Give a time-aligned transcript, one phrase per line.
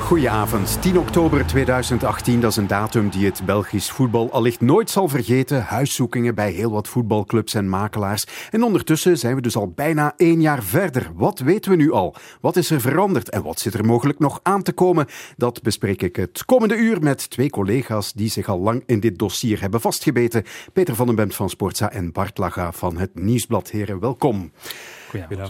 [0.00, 5.08] Goedenavond, 10 oktober 2018, dat is een datum die het Belgisch voetbal allicht nooit zal
[5.08, 5.62] vergeten.
[5.62, 8.24] Huiszoekingen bij heel wat voetbalclubs en makelaars.
[8.50, 11.10] En ondertussen zijn we dus al bijna één jaar verder.
[11.14, 12.14] Wat weten we nu al?
[12.40, 15.06] Wat is er veranderd en wat zit er mogelijk nog aan te komen?
[15.36, 19.18] Dat bespreek ik het komende uur met twee collega's die zich al lang in dit
[19.18, 20.44] dossier hebben vastgebeten.
[20.72, 23.70] Peter van den Bemt van Sportza en Bart Laga van het Nieuwsblad.
[23.70, 24.50] Heren, welkom.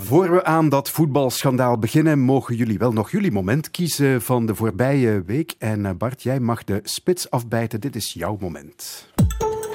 [0.01, 4.55] Voor we aan dat voetbalschandaal beginnen, mogen jullie wel nog jullie moment kiezen van de
[4.55, 5.55] voorbije week.
[5.59, 7.81] En eh, Bart, jij mag de spits afbijten.
[7.81, 9.09] Dit is jouw moment.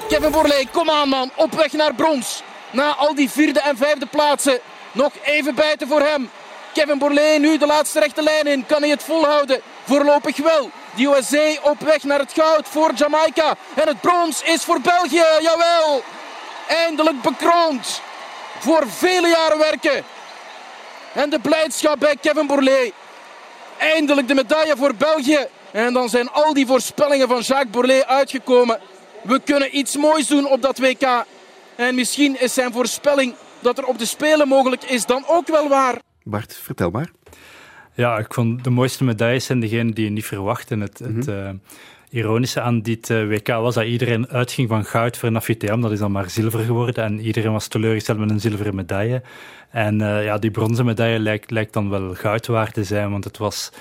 [0.08, 1.30] Kevin Borlée, kom aan man.
[1.36, 2.42] Op weg naar brons.
[2.72, 4.58] Na al die vierde en vijfde plaatsen.
[4.92, 6.28] Nog even bijten voor hem.
[6.72, 8.66] Kevin Borlée nu de laatste rechte lijn in.
[8.66, 9.60] Kan hij het volhouden?
[9.84, 10.70] Voorlopig wel.
[10.96, 13.56] De USA op weg naar het goud voor Jamaica.
[13.74, 15.24] En het brons is voor België.
[15.40, 16.02] Jawel.
[16.68, 18.00] Eindelijk bekroond
[18.58, 20.04] voor vele jaren werken.
[21.14, 22.92] En de blijdschap bij Kevin Bourlet.
[23.78, 25.46] Eindelijk de medaille voor België.
[25.70, 28.78] En dan zijn al die voorspellingen van Jacques Bourlet uitgekomen.
[29.22, 31.24] We kunnen iets moois doen op dat WK.
[31.76, 35.68] En misschien is zijn voorspelling dat er op de Spelen mogelijk is dan ook wel
[35.68, 35.98] waar.
[36.22, 37.10] Bart, vertel maar.
[37.94, 40.70] Ja, ik vond de mooiste medailles zijn degenen die je niet verwacht.
[40.70, 41.50] En het, het uh,
[42.16, 45.80] ironische aan dit uh, WK was dat iedereen uitging van goud voor Nafiteam.
[45.80, 47.04] Dat is dan maar zilver geworden.
[47.04, 49.22] En iedereen was teleurgesteld met een zilveren medaille.
[49.70, 53.24] En uh, ja, die bronzen medaille lijkt, lijkt dan wel goud waard te zijn, want
[53.24, 53.72] het was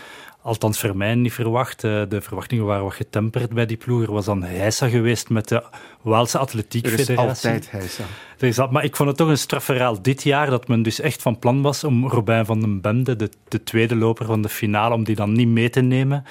[0.42, 1.82] althans voor mij niet verwacht.
[1.82, 4.02] de verwachtingen waren wat getemperd bij die ploeg.
[4.02, 5.64] Er was dan heisa geweest met de
[6.02, 7.16] Waalse Atletiek Federatie.
[7.16, 8.04] Er is altijd heisa.
[8.38, 11.00] Er is dat, maar ik vond het toch een strafverhaal dit jaar dat men dus
[11.00, 14.50] echt van plan was om Robijn van den Bende, de, de tweede loper van de
[14.50, 16.26] finale, om die dan niet mee te nemen.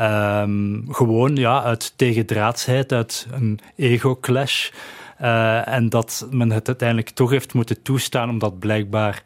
[0.00, 4.70] Um, gewoon ja, uit tegendraadsheid, uit een ego-clash.
[5.20, 9.22] Uh, en dat men het uiteindelijk toch heeft moeten toestaan, omdat blijkbaar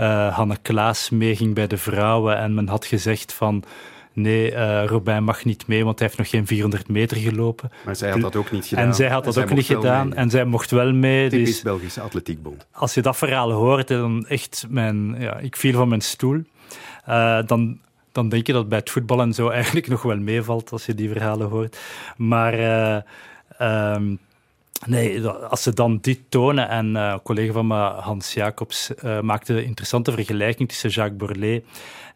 [0.00, 2.36] uh, Hanne Klaas meeging bij de vrouwen.
[2.36, 3.64] En men had gezegd van
[4.12, 7.70] nee, uh, Robijn mag niet mee, want hij heeft nog geen 400 meter gelopen.
[7.84, 8.86] Maar zij had dat ook niet gedaan.
[8.86, 10.08] En zij had dat ook niet gedaan.
[10.08, 10.18] Mee.
[10.18, 11.28] En zij mocht wel mee.
[11.28, 12.66] Typisch dus, Belgische Atletiekbond.
[12.72, 15.16] Als je dat verhaal hoort, dan echt mijn...
[15.18, 16.42] Ja, ik viel van mijn stoel.
[17.08, 17.78] Uh, dan
[18.12, 20.94] dan denk je dat bij het voetbal en zo eigenlijk nog wel meevalt als je
[20.94, 21.78] die verhalen hoort.
[22.16, 24.18] Maar uh, um,
[24.86, 29.20] nee, als ze dan dit tonen, en uh, een collega van me, Hans Jacobs, uh,
[29.20, 31.64] maakte een interessante vergelijking tussen Jacques Borlet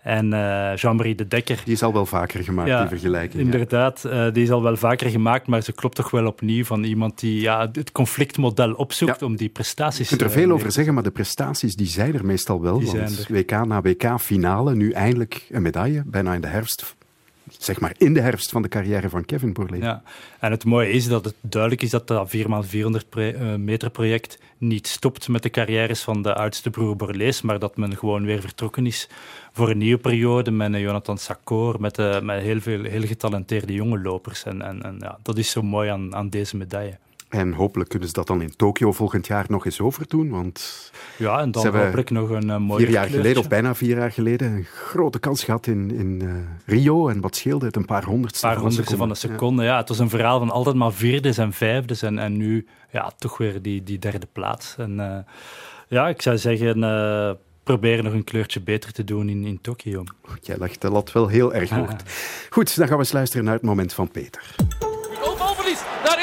[0.04, 1.60] en uh, Jean-Marie de Dekker.
[1.64, 3.42] Die is al wel vaker gemaakt, ja, die vergelijking.
[3.42, 4.26] Inderdaad, ja.
[4.26, 7.20] uh, die is al wel vaker gemaakt, maar ze klopt toch wel opnieuw van iemand
[7.20, 9.26] die ja, het conflictmodel opzoekt ja.
[9.26, 10.08] om die prestaties...
[10.08, 12.78] Je kunt er veel uh, over zeggen, maar de prestaties die zijn er meestal wel.
[12.78, 13.26] Die want.
[13.28, 16.96] WK na WK finale, nu eindelijk een medaille, bijna in de herfst
[17.58, 19.82] zeg maar in de herfst van de carrière van Kevin Bourlet.
[19.82, 20.02] Ja,
[20.40, 25.28] en het mooie is dat het duidelijk is dat dat 4x400 meter project niet stopt
[25.28, 29.08] met de carrières van de oudste broer Borlees, maar dat men gewoon weer vertrokken is
[29.52, 33.98] voor een nieuwe periode met Jonathan Sakor, met, uh, met heel veel heel getalenteerde jonge
[33.98, 34.44] lopers.
[34.44, 36.98] En, en, en ja, dat is zo mooi aan, aan deze medaille.
[37.34, 40.30] En hopelijk kunnen ze dat dan in Tokio volgend jaar nog eens overdoen.
[40.30, 43.96] Want ja, en dan hopelijk nog een uh, mooi Vier jaar geleden, of bijna vier
[43.96, 46.32] jaar geleden, een grote kans gehad in, in uh,
[46.66, 47.08] Rio.
[47.08, 47.76] En wat scheelde het?
[47.76, 49.62] Een paar honderdste, paar honderdste van een seconde.
[49.62, 49.68] Ja.
[49.68, 49.76] ja.
[49.76, 52.02] het was een verhaal van altijd maar vierdes en vijfdes.
[52.02, 54.74] En, en nu ja, toch weer die, die derde plaats.
[54.78, 55.16] En uh,
[55.88, 56.80] ja, ik zou zeggen
[57.62, 60.04] proberen nog een kleurtje beter te doen in, in Tokio.
[60.40, 61.90] Jij legt de lat wel heel erg hoog.
[62.50, 64.54] Goed, dan gaan we eens luisteren naar het moment van Peter.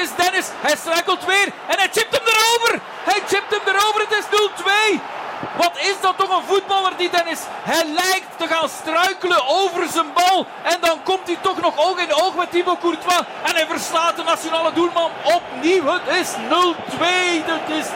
[0.01, 0.47] Is Dennis.
[0.67, 2.79] Hij struikelt weer en hij chipt hem erover.
[3.09, 4.01] Hij chipt hem erover.
[4.07, 4.27] Het is
[4.95, 5.01] 0-2.
[5.57, 7.41] Wat is dat toch een voetballer, die Dennis?
[7.71, 10.45] Hij lijkt te gaan struikelen over zijn bal.
[10.63, 13.25] En dan komt hij toch nog oog in oog met Thibaut Courtois.
[13.47, 15.85] En hij verslaat de nationale doelman opnieuw.
[15.85, 17.03] Het is 0-2.
[17.53, 17.87] Het is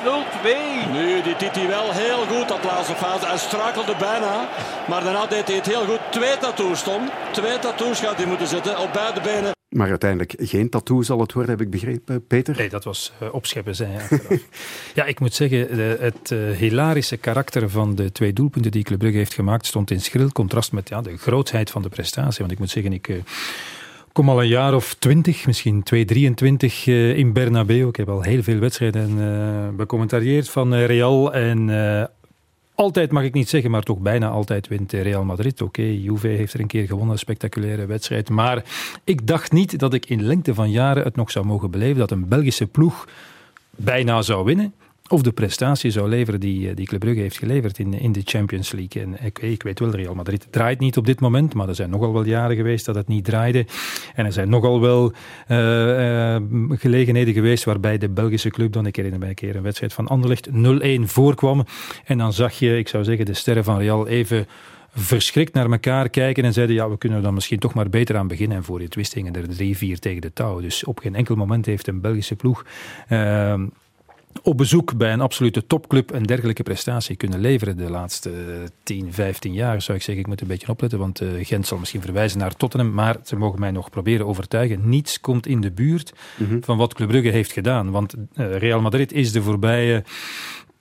[0.87, 0.91] 0-2.
[0.91, 3.25] Nu, die deed hij wel heel goed, dat laatste fase.
[3.25, 4.47] Hij struikelde bijna.
[4.87, 5.99] Maar daarna deed hij het heel goed.
[6.09, 7.09] Twee tattoos, Tom.
[7.31, 9.53] Twee tattoos gaat hij moeten zetten op beide benen.
[9.75, 12.55] Maar uiteindelijk geen tattoo zal het worden, heb ik begrepen, Peter?
[12.57, 14.01] Nee, dat was uh, opscheppen zijn.
[14.93, 17.34] ja, ik moet zeggen, de, het uh, hilarische karakter
[17.69, 21.01] van de twee doelpunten die Club Brugge heeft gemaakt stond in schril contrast met ja,
[21.01, 22.39] de grootheid van de prestatie.
[22.39, 23.07] Want ik moet zeggen, ik...
[23.07, 23.17] Uh,
[24.11, 27.87] kom al een jaar of twintig, misschien 2, 23 uh, in Bernabeu.
[27.87, 31.33] Ik heb al heel veel wedstrijden uh, becommentarieerd van Real.
[31.33, 31.69] En
[32.75, 35.61] altijd mag ik niet zeggen, maar toch bijna altijd wint Real Madrid.
[35.61, 38.29] Oké, Juve heeft er een keer gewonnen, een spectaculaire wedstrijd.
[38.29, 38.63] Maar
[39.03, 42.11] ik dacht niet dat ik in lengte van jaren het nog zou mogen beleven dat
[42.11, 43.07] een Belgische ploeg
[43.75, 44.73] bijna zou winnen.
[45.09, 48.71] Of de prestatie zou leveren die, die Club Brugge heeft geleverd in, in de Champions
[48.71, 49.01] League.
[49.01, 51.89] En ik, ik weet wel, Real Madrid draait niet op dit moment, maar er zijn
[51.89, 53.65] nogal wel jaren geweest dat het niet draaide.
[54.15, 55.13] En er zijn nogal wel
[55.47, 59.61] uh, uh, gelegenheden geweest waarbij de Belgische club, dan ik herinner mij een keer een
[59.61, 60.51] wedstrijd van Anderlecht, 0-1
[61.01, 61.65] voorkwam.
[62.05, 64.47] En dan zag je, ik zou zeggen, de sterren van Real even
[64.95, 68.17] verschrikt naar elkaar kijken en zeiden, ja, we kunnen er dan misschien toch maar beter
[68.17, 68.57] aan beginnen.
[68.57, 70.59] En voor je het wist hingen er 3-4 tegen de touw.
[70.59, 72.65] Dus op geen enkel moment heeft een Belgische ploeg...
[73.09, 73.53] Uh,
[74.41, 78.31] op bezoek bij een absolute topclub een dergelijke prestatie kunnen leveren de laatste
[78.83, 80.23] 10, 15 jaar, zou ik zeggen.
[80.23, 83.35] Ik moet een beetje opletten, want uh, Gent zal misschien verwijzen naar Tottenham, maar ze
[83.35, 84.89] mogen mij nog proberen overtuigen.
[84.89, 86.63] Niets komt in de buurt mm -hmm.
[86.63, 87.91] van wat Club Brugge heeft gedaan.
[87.91, 90.03] Want uh, Real Madrid is de voorbije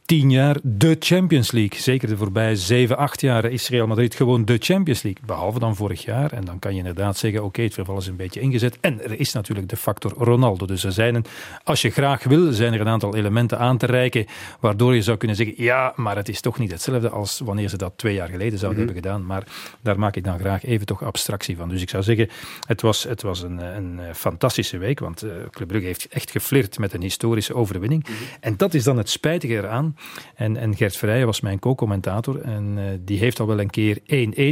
[0.07, 1.81] tien jaar de Champions League.
[1.81, 5.23] Zeker de voorbije zeven, acht jaar is Real Madrid gewoon de Champions League.
[5.27, 6.33] Behalve dan vorig jaar.
[6.33, 8.79] En dan kan je inderdaad zeggen, oké, okay, het verval is een beetje ingezet.
[8.81, 10.67] En er is natuurlijk de factor Ronaldo.
[10.67, 11.25] Dus er zijn een,
[11.63, 14.27] als je graag wil, zijn er een aantal elementen aan te reiken.
[14.61, 17.77] Waardoor je zou kunnen zeggen, ja, maar het is toch niet hetzelfde als wanneer ze
[17.77, 18.95] dat twee jaar geleden zouden mm -hmm.
[18.95, 19.27] hebben gedaan.
[19.27, 19.47] Maar
[19.81, 21.69] daar maak ik dan graag even toch abstractie van.
[21.69, 22.29] Dus ik zou zeggen,
[22.67, 24.99] het was, het was een, een fantastische week.
[24.99, 28.09] Want uh, Club Brugge heeft echt geflirt met een historische overwinning.
[28.09, 28.27] Mm -hmm.
[28.41, 29.94] En dat is dan het spijtige eraan.
[30.35, 32.41] En, en Gert Verrijen was mijn co-commentator.
[32.41, 34.03] En uh, die heeft al wel een keer 1-1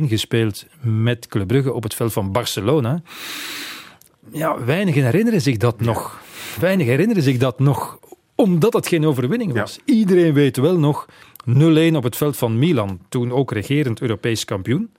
[0.09, 3.03] gespeeld met Club Brugge op het veld van Barcelona.
[4.33, 5.85] Ja, weinigen herinneren zich dat ja.
[5.85, 6.21] nog.
[6.61, 7.99] Weinigen herinneren zich dat nog,
[8.35, 9.79] omdat het geen overwinning was.
[9.85, 9.95] Ja.
[9.95, 11.07] Iedereen weet wel nog
[11.49, 11.53] 0-1
[11.95, 14.91] op het veld van Milan, toen ook regerend Europees kampioen.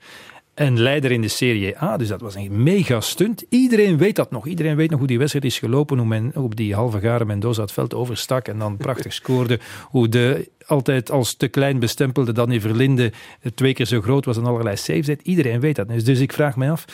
[0.53, 1.97] En leider in de Serie A.
[1.97, 3.45] Dus dat was een mega stunt.
[3.49, 4.47] Iedereen weet dat nog.
[4.47, 5.97] Iedereen weet nog hoe die wedstrijd is gelopen.
[5.97, 8.47] Hoe men op die halve garen Mendoza het veld overstak.
[8.47, 9.59] En dan prachtig scoorde.
[9.83, 13.11] Hoe de altijd als te klein bestempelde Danny Verlinde
[13.55, 15.21] twee keer zo groot was en allerlei saves deed.
[15.21, 15.87] Iedereen weet dat.
[16.05, 16.85] Dus, ik vraag me af,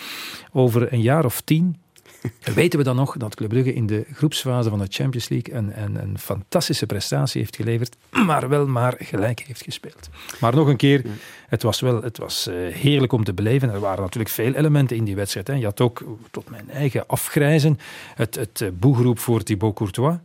[0.51, 1.75] over een jaar of tien
[2.55, 5.81] weten we dan nog dat Club Brugge in de groepsfase van de Champions League een,
[5.83, 7.95] een, een, fantastische prestatie heeft geleverd,
[8.27, 10.09] maar wel maar gelijk heeft gespeeld.
[10.39, 11.05] Maar nog een keer,
[11.47, 13.69] het was wel het was, uh, heerlijk om te beleven.
[13.69, 15.47] Er waren natuurlijk veel elementen in die wedstrijd.
[15.47, 15.53] Hè.
[15.53, 17.79] Je had ook, tot mijn eigen afgrijzen,
[18.15, 20.17] het, het uh, boegeroep voor Thibaut Courtois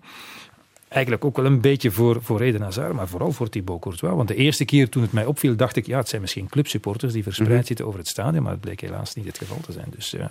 [0.95, 4.15] eigenlijk ook wel een beetje voor, voor Eden Hazard, maar vooral voor Thibaut Courtois.
[4.15, 7.13] Want de eerste keer toen het mij opviel, dacht ik, ja, het zijn misschien clubsupporters
[7.13, 7.67] die verspreid mm -hmm.
[7.67, 9.87] zitten over het stadion, maar het bleek helaas niet het geval te zijn.
[9.91, 10.25] Dus uh,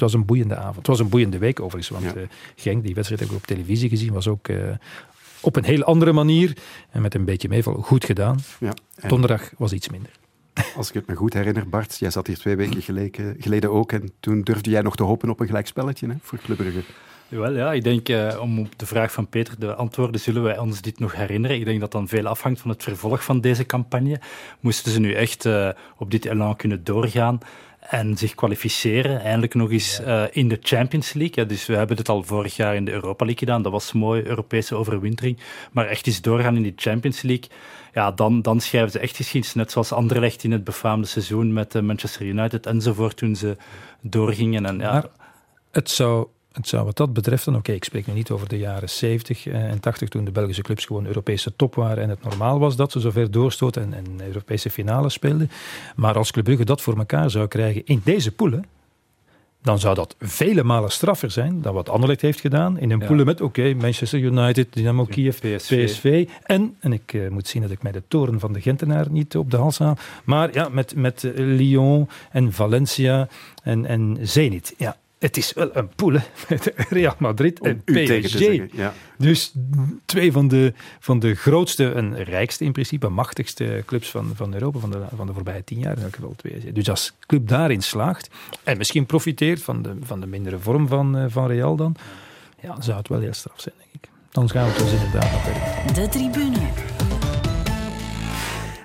[0.00, 0.76] het was een boeiende avond.
[0.76, 2.20] Het was een boeiende week overigens, want ja.
[2.20, 2.26] uh,
[2.56, 4.48] Genk, die wedstrijd heb ik op televisie gezien, was ook...
[4.48, 4.70] Uh,
[5.42, 6.56] op een heel andere manier
[6.90, 8.38] en met een beetje meeval goed gedaan.
[8.58, 8.72] Ja.
[9.08, 10.10] Donderdag was iets minder.
[10.76, 13.92] Als ik het me goed herinner, Bart, jij zat hier twee weken geleden, geleden ook
[13.92, 16.82] en toen durfde jij nog te hopen op een gelijkspelletje hè, voor Club Brugge.
[17.30, 20.58] Wel, ja, ik denk, uh, om op de vraag van Peter te antwoorden, zullen wij
[20.58, 21.56] ons dit nog herinneren?
[21.56, 24.20] Ik denk dat dan veel afhangt van het vervolg van deze campagne.
[24.60, 27.38] Moesten ze nu echt uh, op dit elan kunnen doorgaan
[27.80, 31.34] en zich kwalificeren, eindelijk nog eens uh, in de Champions League.
[31.36, 33.92] Ja, dus we hebben het al vorig jaar in de Europa League gedaan, dat was
[33.92, 35.38] een mooie Europese overwintering.
[35.72, 37.50] Maar echt eens doorgaan in die Champions League,
[37.92, 39.54] ja, dan, dan schrijven ze echt geschiedenis.
[39.54, 43.56] Net zoals Anderlecht in het befaamde seizoen met Manchester United enzovoort, toen ze
[44.00, 44.66] doorgingen.
[44.66, 44.92] En, ja.
[44.92, 45.06] Maar
[45.70, 48.58] het zou het zou wat dat betreft, oké, okay, ik spreek nu niet over de
[48.58, 52.58] jaren 70 en 80 toen de Belgische clubs gewoon Europese top waren en het normaal
[52.58, 55.50] was dat ze zover doorstoten en, en Europese finales speelden.
[55.96, 58.64] Maar als Club Brugge dat voor elkaar zou krijgen in deze poelen,
[59.62, 62.78] dan zou dat vele malen straffer zijn dan wat Anderlecht heeft gedaan.
[62.78, 63.06] In een ja.
[63.06, 65.84] poelen met, oké, okay, Manchester United, Dynamo Kiev, PSV.
[65.84, 66.28] PSV.
[66.42, 69.36] En, en ik uh, moet zien dat ik mij de toren van de Gentenaar niet
[69.36, 69.96] op de hals haal.
[70.24, 73.28] Maar ja, met, met uh, Lyon en Valencia
[73.62, 74.74] en, en Zenit.
[74.76, 76.12] Ja, het is wel een pool
[76.48, 78.38] met Real Madrid en PSG.
[78.72, 78.94] Ja.
[79.18, 79.52] Dus
[80.04, 84.78] twee van de, van de grootste en rijkste in principe, machtigste clubs van, van Europa
[84.78, 86.34] van de, van de voorbije tien jaar in elk geval.
[86.36, 86.72] PSG.
[86.72, 88.30] Dus als club daarin slaagt
[88.64, 91.96] en misschien profiteert van de, van de mindere vorm van, van Real dan,
[92.60, 94.10] ja, zou het wel heel straf zijn, denk ik.
[94.30, 95.94] Dan gaan we het dus inderdaad nog verder.
[95.94, 97.09] De tribune.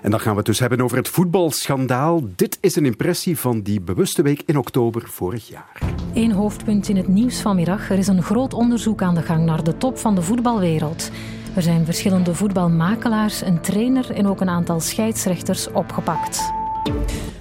[0.06, 2.20] En dan gaan we het dus hebben over het voetbalschandaal.
[2.36, 5.80] Dit is een impressie van die bewuste week in oktober vorig jaar.
[6.14, 7.90] Eén hoofdpunt in het nieuws vanmiddag.
[7.90, 11.10] Er is een groot onderzoek aan de gang naar de top van de voetbalwereld.
[11.56, 16.52] Er zijn verschillende voetbalmakelaars, een trainer en ook een aantal scheidsrechters opgepakt.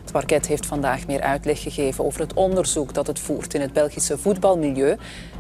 [0.02, 3.74] Het parket heeft vandaag meer uitleg gegeven over het onderzoek dat het voert in het
[3.74, 4.96] Belgische voetbalmilieu.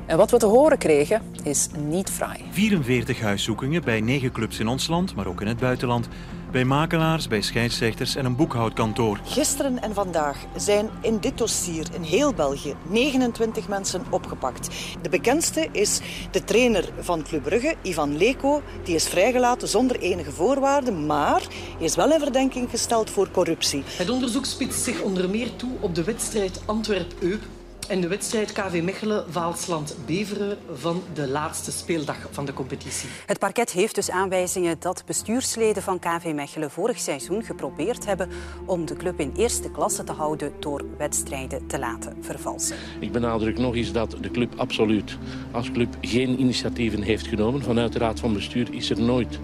[0.05, 2.39] En wat we te horen kregen is niet fraai.
[2.51, 6.08] 44 huiszoekingen bij negen clubs in ons land, maar ook in het buitenland
[6.55, 9.19] bij makelaars, bij scheidsrechters en een boekhoudkantoor.
[9.24, 14.69] Gisteren en vandaag zijn in dit dossier in heel België 29 mensen opgepakt.
[15.01, 16.00] De bekendste is
[16.31, 18.62] de trainer van Club Brugge, Ivan Leko.
[18.83, 21.41] Die is vrijgelaten zonder enige voorwaarden, maar
[21.77, 23.83] hij is wel in verdenking gesteld voor corruptie.
[23.85, 27.41] Het onderzoek spitst zich onder meer toe op de wedstrijd Antwerp-Eup
[27.87, 33.09] En de wedstrijd KV Mechelen-Vaalsland-Beveren van de laatste speeldag van de competitie.
[33.25, 38.29] Het parket heeft dus aanwijzingen dat bestuursleden van KV Mechelen vorig seizoen geprobeerd hebben
[38.65, 42.75] om de club in eerste klasse te houden door wedstrijden te laten vervalsen.
[42.99, 45.17] Ik benadruk nog eens dat de club absoluut
[45.51, 47.63] als club geen initiatieven heeft genomen.
[47.63, 49.39] Vanuit de raad van bestuur is er nooit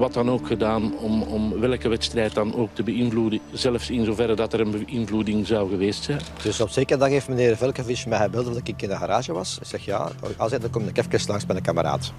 [0.00, 3.40] wat dan ook gedaan om, om welke wedstrijd dan ook te beïnvloeden.
[3.52, 6.20] Zelfs in zoverre dat er een beïnvloeding zou geweest zijn.
[6.42, 9.58] Dus op zekere dag heeft meneer Velkovic mij gebeld dat ik in de garage was.
[9.58, 12.12] Ik zeg ja, als hij dan kom ik even langs met een kameraad.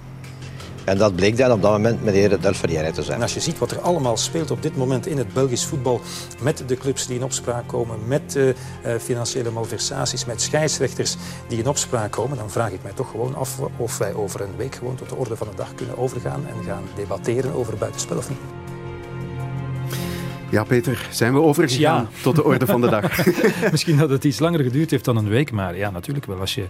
[0.84, 3.16] En dat bleek dan op dat moment meneer Del te zijn.
[3.16, 6.00] En als je ziet wat er allemaal speelt op dit moment in het Belgisch voetbal,
[6.40, 8.54] met de clubs die in opspraak komen, met uh,
[9.00, 11.16] financiële malversaties, met scheidsrechters
[11.48, 14.56] die in opspraak komen, dan vraag ik mij toch gewoon af of wij over een
[14.56, 18.16] week gewoon tot de orde van de dag kunnen overgaan en gaan debatteren over buitenspel
[18.16, 18.61] of niet.
[20.52, 23.26] Ja, Peter, zijn we overgegaan tot de orde van de dag?
[23.70, 26.40] Misschien dat het iets langer geduurd heeft dan een week, maar ja, natuurlijk wel.
[26.40, 26.66] Als je,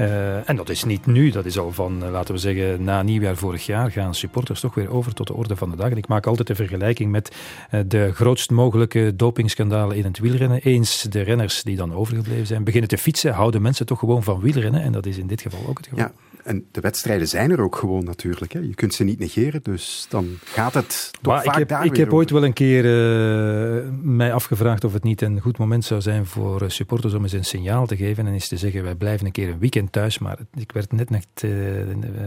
[0.00, 3.02] uh, en dat is niet nu, dat is al van, uh, laten we zeggen, na
[3.02, 5.90] nieuwjaar vorig jaar gaan supporters toch weer over tot de orde van de dag.
[5.90, 7.36] En ik maak altijd de vergelijking met
[7.70, 10.60] uh, de grootst mogelijke dopingskandalen in het wielrennen.
[10.60, 14.40] Eens de renners die dan overgebleven zijn beginnen te fietsen, houden mensen toch gewoon van
[14.40, 14.82] wielrennen.
[14.82, 16.04] En dat is in dit geval ook het geval.
[16.04, 16.12] Ja.
[16.44, 18.52] En de wedstrijden zijn er ook gewoon natuurlijk.
[18.52, 18.58] Hè.
[18.58, 21.84] Je kunt ze niet negeren, dus dan gaat het toch maar vaak ik heb, daar
[21.84, 25.84] Ik heb ooit wel een keer uh, mij afgevraagd of het niet een goed moment
[25.84, 28.82] zou zijn voor eh, supporters om eens een signaal te geven en eens te zeggen,
[28.82, 31.50] wij blijven een keer een weekend thuis, maar ik werd net, net uh,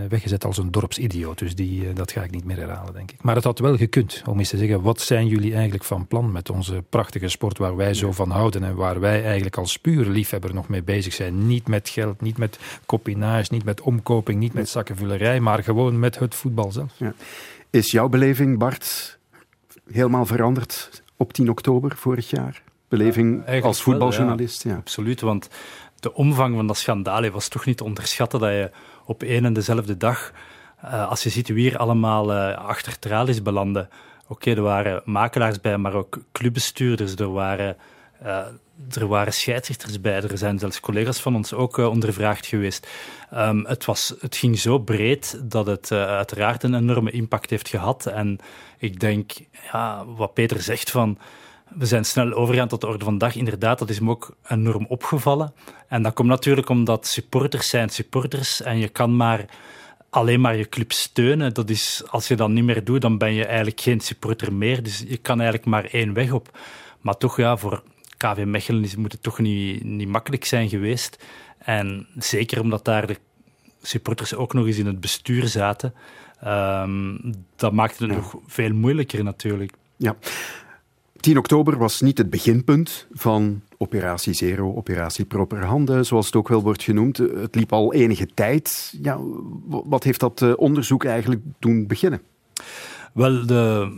[0.10, 3.24] weggezet als een dorpsidioot, dus die, dat ga ik niet meer herhalen, denk ik.
[3.24, 6.32] Maar het had wel gekund om eens te zeggen, wat zijn jullie eigenlijk van plan
[6.32, 10.06] met onze prachtige sport waar wij zo van houden en waar wij eigenlijk als puur
[10.06, 11.48] liefhebber nog mee bezig zijn.
[11.48, 16.20] Niet met geld, niet met copinage, niet met omkoping niet met zakkenvullerij, maar gewoon met
[16.20, 16.94] het voetbal zelf.
[16.98, 17.14] Ja.
[17.70, 19.18] Is jouw beleving, Bart,
[19.92, 22.62] helemaal veranderd op 10 oktober vorig jaar?
[22.88, 24.64] Beleving ja, als voetbaljournalist?
[24.64, 24.76] ja.
[24.76, 25.50] Absoluut, want
[26.00, 28.72] de omvang van dat schandaal was toch niet te onderschatten dat je
[29.06, 30.32] op één en dezelfde dag,
[30.84, 33.90] uh, als je ziet wie hier allemaal uh, achter tralies belanden.
[34.28, 37.78] Oké, er waren makelaars bij, maar ook clubbestuurders, er waren
[38.24, 38.46] uh,
[38.92, 42.88] er waren scheidsrechters bij, er zijn zelfs collega's van ons ook uh, ondervraagd geweest.
[43.34, 47.70] Um, het, was, het ging zo breed dat het uh, uiteraard een enorme impact heeft
[47.70, 48.06] gehad.
[48.06, 48.40] En
[48.78, 49.32] ik denk,
[49.72, 51.18] ja, wat Peter zegt van
[51.68, 53.36] we zijn snel overgegaan tot de orde van dag.
[53.36, 55.54] Inderdaad, dat is me ook enorm opgevallen.
[55.88, 59.46] En dat komt natuurlijk omdat supporters zijn supporters en je kan maar
[60.10, 61.54] alleen maar je club steunen.
[61.54, 64.84] Dat is, als je dat niet meer doet, dan ben je eigenlijk geen supporter meer.
[64.84, 66.58] Dus je kan eigenlijk maar één weg op.
[67.02, 67.84] Maar toch, ja, voor
[68.18, 71.24] KV Mechelen is, moet het toch niet, niet makkelijk zijn geweest.
[71.58, 73.18] En zeker omdat daar de
[73.82, 75.94] supporters ook nog eens in het bestuur zaten.
[76.46, 79.72] Um, dat maakte het nog veel moeilijker natuurlijk.
[79.96, 80.16] Ja.
[81.20, 86.48] 10 oktober was niet het beginpunt van Operatie Zero, Operatie Proper Handen, zoals het ook
[86.48, 87.18] wel wordt genoemd.
[87.18, 88.94] Het liep al enige tijd.
[89.02, 89.20] Ja,
[89.68, 92.22] wat heeft dat eh, onderzoek eigenlijk doen beginnen?
[93.14, 93.92] Wel, de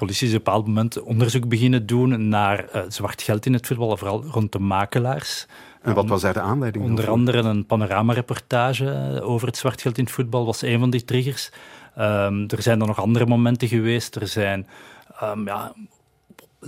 [0.00, 3.66] politie is op een bepaald moment onderzoek beginnen doen naar uh, zwart geld in het
[3.66, 5.46] voetbal, vooral rond de makelaars.
[5.82, 10.04] En wat was daar de aanleiding Onder andere een panorama-reportage over het zwart geld in
[10.04, 11.50] het voetbal was een van die triggers.
[11.98, 14.16] Um, er zijn dan nog andere momenten geweest.
[14.16, 14.66] Er zijn
[15.22, 15.72] um, ja,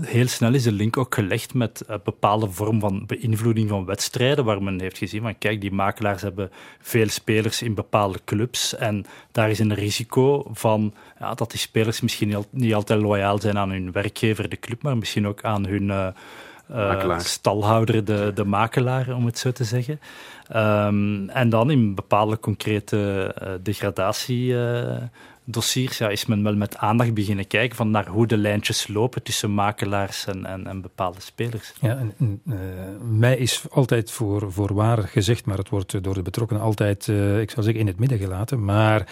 [0.00, 4.44] heel snel is de link ook gelegd met een bepaalde vorm van beïnvloeding van wedstrijden,
[4.44, 9.04] waar men heeft gezien van kijk, die makelaars hebben veel spelers in bepaalde clubs en
[9.32, 13.70] daar is een risico van ja, dat die spelers misschien niet altijd loyaal zijn aan
[13.70, 16.06] hun werkgever, de club, maar misschien ook aan hun uh,
[16.70, 20.00] uh, stalhouder, de, de makelaar, om het zo te zeggen.
[20.56, 24.54] Um, en dan in bepaalde concrete uh, degradatie
[25.44, 29.22] dossiers ja, is men wel met aandacht beginnen kijken van naar hoe de lijntjes lopen
[29.22, 31.72] tussen makelaars en, en, bepaalde spelers.
[31.80, 32.56] Ja, en, uh,
[33.10, 37.40] mij is altijd voor, voor waar gezegd, maar het wordt door de betrokkenen altijd, uh,
[37.40, 38.64] ik zou zeggen, in het midden gelaten.
[38.64, 39.06] Maar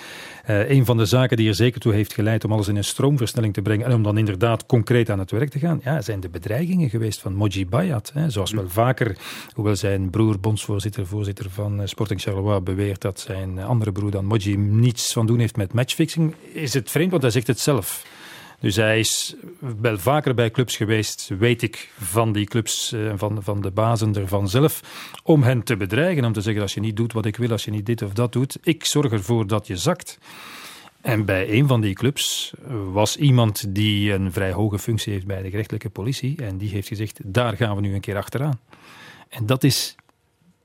[0.48, 2.84] uh, een van de zaken die er zeker toe heeft geleid om alles in een
[2.84, 6.20] stroomversnelling te brengen en om dan inderdaad concreet aan het werk te gaan, ja, zijn
[6.20, 8.10] de bedreigingen geweest van Moji Bayat.
[8.14, 9.16] Hè, zoals wel vaker,
[9.54, 14.56] hoewel zijn broer, bondsvoorzitter, voorzitter van Sporting Charleroi, beweert dat zijn andere broer dan Moji
[14.56, 16.19] niets van doen heeft met matchfixing
[16.52, 18.04] is het vreemd, want hij zegt het zelf.
[18.60, 19.34] Dus hij is
[19.80, 24.14] wel vaker bij clubs geweest, weet ik, van die clubs eh, van, van de bazen
[24.14, 24.80] ervan zelf,
[25.22, 26.24] om hen te bedreigen.
[26.24, 28.12] Om te zeggen, als je niet doet wat ik wil, als je niet dit of
[28.12, 30.18] dat doet, ik zorg ervoor dat je zakt.
[31.00, 32.52] En bij een van die clubs
[32.92, 36.36] was iemand die een vrij hoge functie heeft bij de gerechtelijke politie.
[36.44, 38.60] En die heeft gezegd, daar gaan we nu een keer achteraan.
[39.28, 39.96] En dat is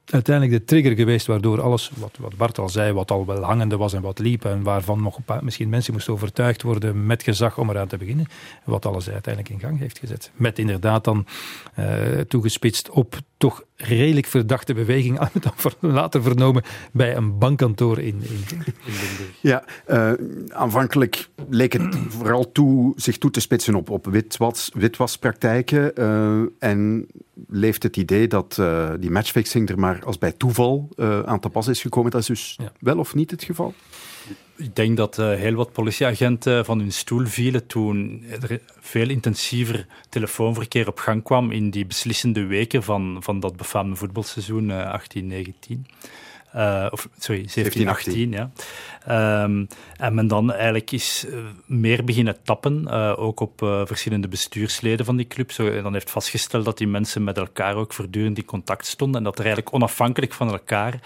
[0.06, 3.78] uiteindelijk de trigger geweest waardoor alles, wat, wat Bart al zei, wat al wel hangende
[3.78, 7.58] was en wat liep en waarvan nog paar, misschien mensen moesten overtuigd worden met gezag
[7.58, 8.28] om eraan te beginnen,
[8.64, 10.32] wat alles uiteindelijk in gang heeft gezet.
[10.36, 11.26] Met inderdaad dan
[11.80, 15.46] uh, toegespitst op toch redelijk verdachte beweging aan het
[15.80, 19.40] later vernomen bij een bankkantoor in, in, Limburg.
[19.42, 20.12] Ja, uh,
[20.50, 25.92] aanvankelijk leek het vooral toe, zich toe te spitsen op, op witwas, witwaspraktijken.
[26.00, 27.08] Uh, en
[27.48, 30.90] leeft het idee dat uh, die matchfixing er maar als bij toeval
[31.26, 32.12] aan te pas is gekomen.
[32.12, 32.72] Dat is dus ja.
[32.80, 33.74] wel of niet het geval?
[34.58, 39.86] Ik denk dat uh, heel wat politieagenten van hun stoel vielen toen er veel intensiever
[40.10, 44.96] telefoonverkeer op gang kwam in die beslissende weken van, van dat befaamde voetbalseizoen uh,
[45.74, 45.78] 18-19.
[46.56, 48.52] Uh, of sorry, 17, 18, ja.
[49.44, 49.68] Um,
[49.98, 51.26] en men dan eigenlijk is
[51.66, 55.52] meer beginnen tappen, ook op verschillende bestuursleden van die club.
[55.52, 59.18] Zo, en dan heeft vastgesteld dat die mensen met elkaar ook voortdurend in contact stonden
[59.18, 61.00] en dat er eigenlijk onafhankelijk van elkaar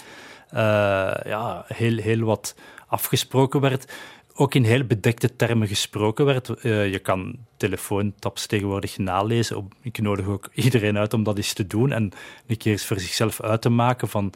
[1.25, 2.55] ja, heel, heel wat
[2.89, 3.93] afgesproken werd,
[4.33, 6.49] ook in heel bedekte termen gesproken werd.
[6.49, 9.67] Uh, je kan telefoontaps tegenwoordig nalezen.
[9.81, 12.11] Ik nodig ook iedereen uit om dat eens te doen en
[12.47, 14.33] een keer eens voor zichzelf uit te maken van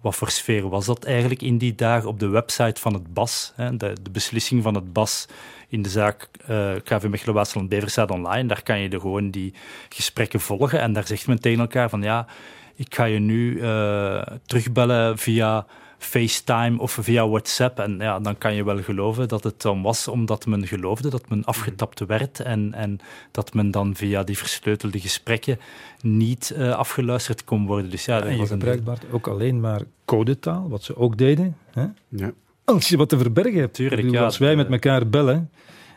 [0.00, 3.52] wat voor sfeer was dat eigenlijk in die dagen op de website van het BAS.
[3.56, 5.26] Hè, de, beslissing van het BAS
[5.68, 8.48] in de zaak uh, KV Mechelen Waasland Bever staat online.
[8.48, 9.54] Daar kan je de, gewoon die
[9.88, 12.26] gesprekken volgen en daar zegt men tegen elkaar van ja,
[12.74, 15.66] ik ga je nu uh, terugbellen via
[15.98, 17.78] FaceTime of via WhatsApp.
[17.78, 21.28] En ja, dan kan je wel geloven dat het dan was omdat men geloofde dat
[21.28, 22.98] men afgetapt werd en, en
[23.30, 25.58] dat men dan via die versleutelde gesprekken
[26.00, 27.90] niet uh, afgeluisterd kon worden.
[27.90, 31.56] Dus ja, dat en je gebruikt Bart, ook alleen maar codetaal, wat ze ook deden.
[31.70, 31.86] Hè?
[32.08, 32.32] Ja.
[32.64, 33.74] Als je wat te verbergen hebt.
[33.74, 35.50] Tuurlijk, bedoel, ja, als wij met elkaar bellen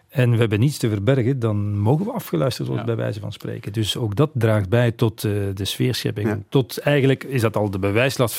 [0.09, 2.95] en we hebben niets te verbergen, dan mogen we afgeluisterd worden, ja.
[2.95, 3.73] bij wijze van spreken.
[3.73, 6.27] Dus ook dat draagt bij tot uh, de sfeerschepping.
[6.27, 6.39] Ja.
[6.49, 8.35] Tot eigenlijk is dat al de bewijslast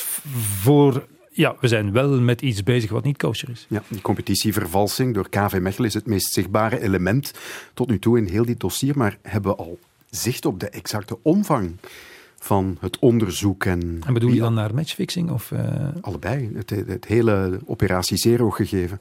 [0.61, 3.65] voor ja, we zijn wel met iets bezig wat niet kosher is.
[3.69, 7.33] Ja, die competitievervalsing door KV Mechelen is het meest zichtbare element
[7.73, 8.97] tot nu toe in heel dit dossier.
[8.97, 11.75] Maar hebben we al zicht op de exacte omvang
[12.39, 13.65] van het onderzoek?
[13.65, 15.31] En, en bedoel je dan naar matchfixing?
[15.31, 15.87] Of, uh...
[16.01, 18.99] Allebei, het, het hele operatie Zero gegeven.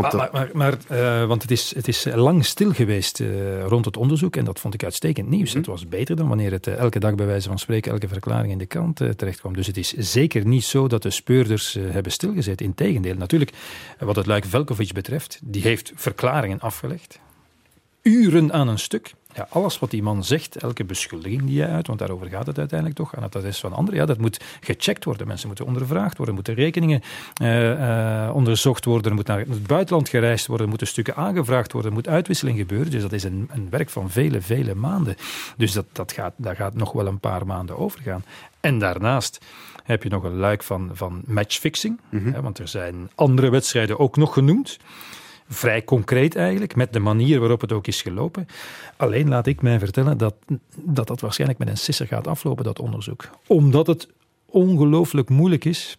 [0.00, 3.84] Want, maar, maar, maar uh, want het is, het is lang stil geweest uh, rond
[3.84, 5.52] het onderzoek en dat vond ik uitstekend nieuws.
[5.52, 5.56] Mm.
[5.56, 8.52] Het was beter dan wanneer het uh, elke dag bij wijze van spreken, elke verklaring
[8.52, 9.54] in de krant terecht kwam.
[9.54, 12.60] Dus het is zeker niet zo dat de speurders hebben stilgezet.
[12.60, 13.52] Integendeel, natuurlijk,
[13.98, 17.20] wat het Luik Velkovic betreft, die heeft verklaringen afgelegd.
[18.02, 19.14] Uren aan een stuk.
[19.34, 22.58] Ja, alles wat die man zegt, elke beschuldiging die hij uit, want daarover gaat het
[22.58, 25.26] uiteindelijk toch, aan het adres van anderen, ja, dat moet gecheckt worden.
[25.26, 27.02] Mensen moeten ondervraagd worden, moeten rekeningen
[27.42, 31.72] uh, uh, onderzocht worden, er moet naar het buitenland gereisd worden, er moeten stukken aangevraagd
[31.72, 32.90] worden, er moet uitwisseling gebeuren.
[32.90, 35.16] Dus dat is een, een werk van vele, vele maanden.
[35.56, 38.24] Dus dat, dat gaat, daar gaat nog wel een paar maanden over gaan.
[38.60, 39.44] En daarnaast
[39.84, 42.32] heb je nog een luik van, van matchfixing, mm -hmm.
[42.32, 44.78] hè, want er zijn andere wedstrijden ook nog genoemd
[45.48, 48.48] vrij concreet eigenlijk, met de manier waarop het ook is gelopen.
[48.96, 50.34] Alleen laat ik mij vertellen dat
[50.74, 53.28] dat, dat waarschijnlijk met een sisser gaat aflopen, dat onderzoek.
[53.46, 54.08] Omdat het
[54.46, 55.98] ongelooflijk moeilijk is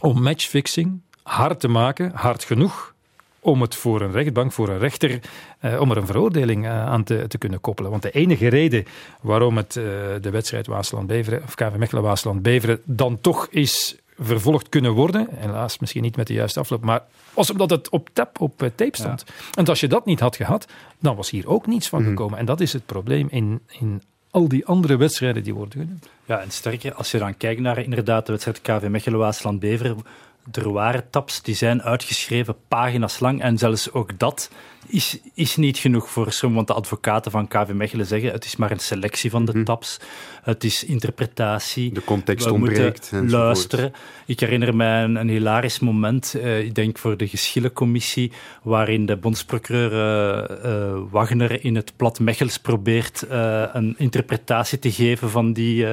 [0.00, 2.94] om matchfixing hard te maken, hard genoeg,
[3.40, 5.20] om het voor een rechtbank, voor een rechter,
[5.58, 7.90] eh, om er een veroordeling uh, aan te, te, kunnen koppelen.
[7.90, 8.84] Want de enige reden
[9.20, 9.84] waarom het uh,
[10.20, 15.28] de wedstrijd Waasland-Beveren, of KV Mechelen-Waasland-Beveren, dan toch is vervolgd kunnen worden.
[15.30, 17.02] Helaas misschien niet met de juiste afloop, maar
[17.34, 19.24] was omdat het op, tap, op uh, tape stond.
[19.26, 19.34] Ja.
[19.54, 20.66] En als je dat niet had gehad,
[20.98, 22.32] dan was hier ook niets van gekomen.
[22.32, 22.38] Mm.
[22.38, 26.08] En dat is het probleem in, in al die andere wedstrijden die worden genoemd.
[26.24, 30.04] Ja, en sterker, als je dan kijkt naar inderdaad de wedstrijd KV Mechelen-Waasland-Beveren,
[30.52, 34.50] er waren taps die zijn uitgeschreven pagina's lang en zelfs ook dat
[34.86, 38.56] is, is niet genoeg voor som, want de advocaten van KV Mechelen zeggen het is
[38.56, 39.64] maar een selectie van de mm.
[39.64, 40.00] taps,
[40.42, 41.92] het is interpretatie.
[41.92, 43.12] De context We ontbreekt.
[43.12, 43.92] moeten luisteren.
[44.26, 49.16] Ik herinner mij een, een hilarisch moment, uh, ik denk voor de geschillencommissie, waarin de
[49.16, 53.24] bondsprocureur uh, uh, Wagner in het plat Mechels probeert
[53.72, 55.86] een interpretatie te geven van die,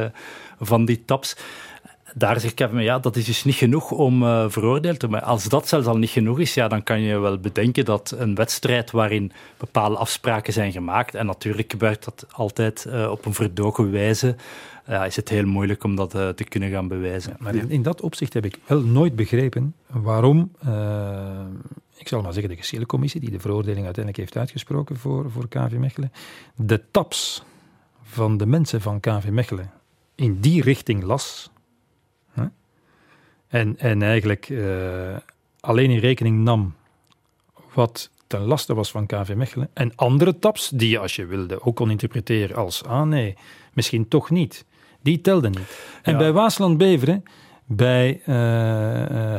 [0.59, 1.35] van die taps
[2.15, 5.27] daar zegt Kevin, ja, dat is dus niet genoeg om uh, veroordeeld te worden.
[5.27, 8.35] Als dat zelfs al niet genoeg is, ja, dan kan je wel bedenken dat een
[8.35, 13.91] wedstrijd waarin bepaalde afspraken zijn gemaakt, en natuurlijk gebeurt dat altijd uh, op een verdogen
[13.91, 14.35] wijze,
[15.05, 17.35] is het heel moeilijk om dat uh, te kunnen gaan bewijzen.
[17.39, 20.51] Maar in, in, dat opzicht heb ik wel nooit begrepen waarom,
[21.97, 25.71] ik zal maar zeggen, de geschillencommissie, die de veroordeling uiteindelijk heeft uitgesproken voor, voor KV
[25.71, 26.11] Mechelen,
[26.55, 27.43] de taps
[28.03, 29.71] van de mensen van KV Mechelen
[30.19, 31.49] in die richting las
[33.49, 35.17] en, en eigenlijk uh,
[35.59, 36.75] alleen in rekening nam
[37.73, 39.69] wat ten laste was van KV Mechelen.
[39.73, 43.37] En andere taps, die je als je wilde ook kon interpreteren als, ah nee,
[43.73, 44.65] misschien toch niet.
[45.01, 45.99] Die telden niet.
[46.01, 46.17] En ja.
[46.17, 47.23] bij Waasland-Beveren,
[47.65, 48.35] bij uh,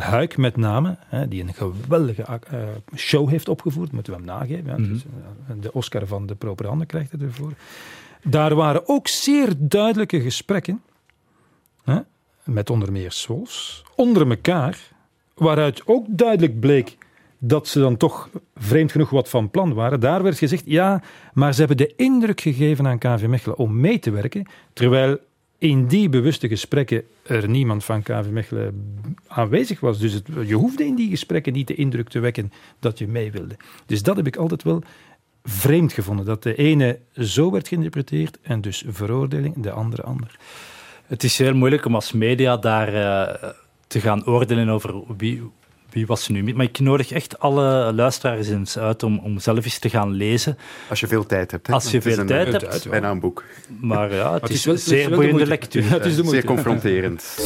[0.03, 2.63] Huik met name, hè, die een geweldige uh,
[2.97, 4.67] show heeft opgevoerd, moeten we hem nageven.
[4.67, 4.93] Ja, mm -hmm.
[4.93, 5.05] dus,
[5.61, 7.53] de Oscar van de propaganda krijgt het ervoor.
[8.23, 10.83] Daar waren ook zeer duidelijke gesprekken
[11.85, 12.01] hè,
[12.53, 14.79] met onder meer Sols, onder elkaar,
[15.35, 16.97] waaruit ook duidelijk bleek
[17.39, 20.01] dat ze dan toch vreemd genoeg wat van plan waren.
[20.01, 23.99] Daar werd gezegd, ja, maar ze hebben de indruk gegeven aan KV Mechelen om mee
[23.99, 25.19] te werken, terwijl
[25.59, 29.99] in die bewuste gesprekken er niemand van KV Mechelen aanwezig was.
[29.99, 33.57] Dus je hoefde in die gesprekken niet de indruk te wekken dat je mee wilde.
[33.87, 34.83] Dus dat heb ik altijd wel
[35.45, 36.25] vreemd gevonden.
[36.25, 40.39] Dat de ene zo werd geïnterpreteerd en dus veroordeling, de andere ander.
[41.11, 43.51] Het is heel moeilijk om als media daar uh,
[43.87, 45.51] te gaan oordelen over wie,
[45.93, 46.55] wie was er nu?
[46.55, 50.59] Maar ik nodig echt alle luisteraars eens uit om, om zelf eens te gaan lezen.
[50.89, 51.67] Als je veel tijd hebt.
[51.67, 51.73] Hè?
[51.73, 52.67] Als je veel tijd hebt.
[52.67, 53.45] Uit, bijna een boek.
[53.81, 55.83] Maar ja, het, is, wel, zeer boeiende lectuur.
[55.83, 57.39] Ja, het is zeer confronterend.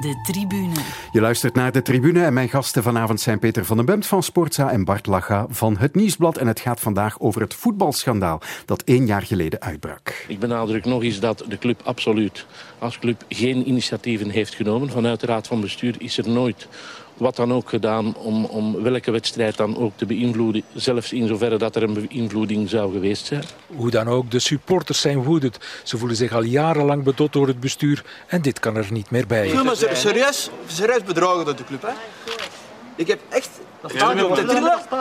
[0.00, 0.74] De tribune.
[1.12, 4.22] Je luistert naar de tribune en mijn gasten vanavond zijn Peter van den Bemt van
[4.22, 6.36] Sportza en Bart Lacha van het Nieuwsblad.
[6.36, 10.24] En het gaat vandaag over het voetbalschandaal dat één jaar geleden uitbrak.
[10.28, 12.46] Ik benadruk nog eens dat de club absoluut
[12.78, 14.90] als club geen initiatieven heeft genomen.
[14.90, 16.68] Vanuit de Raad van Bestuur is er nooit
[17.20, 20.62] wat dan ook gedaan om, om welke wedstrijd dan ook te beïnvloeden.
[20.74, 23.44] Zelfs in zoverre dat er een beïnvloeding zou geweest zijn.
[23.66, 25.58] Hoe dan ook, de supporters zijn woedend.
[25.82, 29.26] Ze voelen zich al jarenlang bedot door het bestuur en dit kan er niet meer
[29.26, 29.46] bij.
[29.46, 31.82] Ik voel me serieus, serieus bedrogen door de club.
[31.82, 31.92] Hè?
[32.94, 33.50] Ik heb echt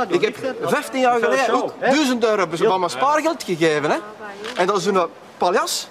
[0.10, 3.89] ik heb 15 jaar geleden ook 1000 euro van mijn spaargeld gegeven.
[3.89, 3.97] Hè?
[4.55, 5.88] En dat is een paljas.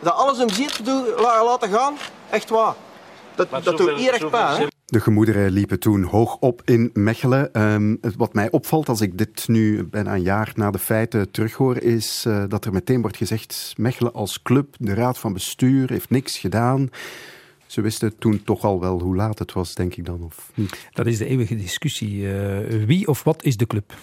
[0.00, 0.80] Dat alles om ziet
[1.16, 1.96] laten gaan.
[2.30, 2.74] Echt waar.
[3.34, 4.73] Dat, dat doet hier echt pijn.
[4.94, 7.62] De gemoederen liepen toen hoog op in Mechelen.
[7.62, 11.76] Um, wat mij opvalt als ik dit nu bijna een jaar na de feiten terughoor,
[11.76, 16.10] is uh, dat er meteen wordt gezegd: Mechelen als club, de raad van bestuur heeft
[16.10, 16.90] niks gedaan.
[17.66, 20.88] Ze wisten toen toch al wel hoe laat het was, denk ik dan, of niet?
[20.92, 22.16] Dat is de eeuwige discussie.
[22.16, 23.94] Uh, wie of wat is de club?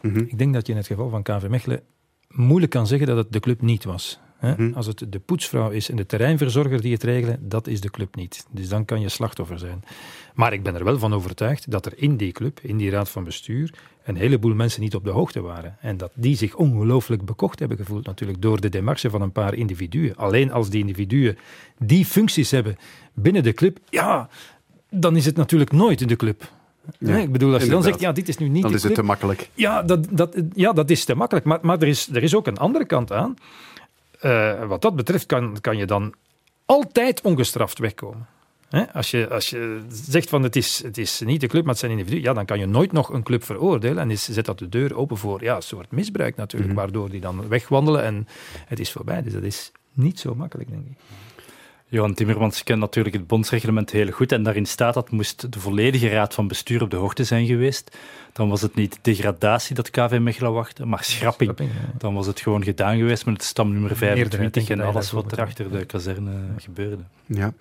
[0.00, 0.26] Mm -hmm.
[0.28, 1.82] Ik denk dat je in het geval van KV Mechelen
[2.28, 4.20] moeilijk kan zeggen dat het de club niet was.
[4.40, 4.72] Hm.
[4.74, 8.14] Als het de poetsvrouw is en de terreinverzorger die het regelen, dat is de club
[8.14, 8.46] niet.
[8.50, 9.84] Dus dan kan je slachtoffer zijn.
[10.34, 13.08] Maar ik ben er wel van overtuigd dat er in die club, in die raad
[13.08, 13.74] van bestuur,
[14.04, 15.76] een heleboel mensen niet op de hoogte waren.
[15.80, 19.54] En dat die zich ongelooflijk bekocht hebben gevoeld natuurlijk door de demarche van een paar
[19.54, 20.16] individuen.
[20.16, 21.38] Alleen als die individuen
[21.78, 22.76] die functies hebben
[23.14, 24.28] binnen de club, ja,
[24.90, 26.50] dan is het natuurlijk nooit in de club.
[26.98, 28.94] Ja, ik bedoel, als je dan zegt, ja, dit is nu niet Dan is het
[28.94, 29.50] te makkelijk.
[29.54, 31.46] Ja, dat, dat, ja, dat is te makkelijk.
[31.46, 33.34] Maar, maar er, is, er is ook een andere kant aan.
[34.22, 36.14] Uh, wat dat betreft kan, kan je dan
[36.64, 38.26] altijd ongestraft wegkomen.
[38.92, 41.80] Als, je, als je zegt van het is, het is niet de club, maar het
[41.80, 44.58] zijn individuen, ja, dan kan je nooit nog een club veroordelen en is, zet dat
[44.58, 46.80] de deur open voor ja, een soort misbruik natuurlijk, mhm.
[46.80, 48.28] waardoor die dan wegwandelen en
[48.66, 49.22] het is voorbij.
[49.22, 50.96] Dus dat is niet zo makkelijk, denk ik.
[51.86, 56.08] Johan Timmermans kent natuurlijk het bondsreglement heel goed en daarin staat dat moest de volledige
[56.08, 57.96] raad van bestuur op de hoogte zijn geweest.
[58.32, 61.56] Dan was het niet degradatie dat KV Mechelen wachtte, maar schrapping.
[61.98, 65.70] Dan was het gewoon gedaan geweest met het stamnummer 25 en alles wat er achter
[65.70, 67.02] de kazerne gebeurde.
[67.26, 67.52] Ja.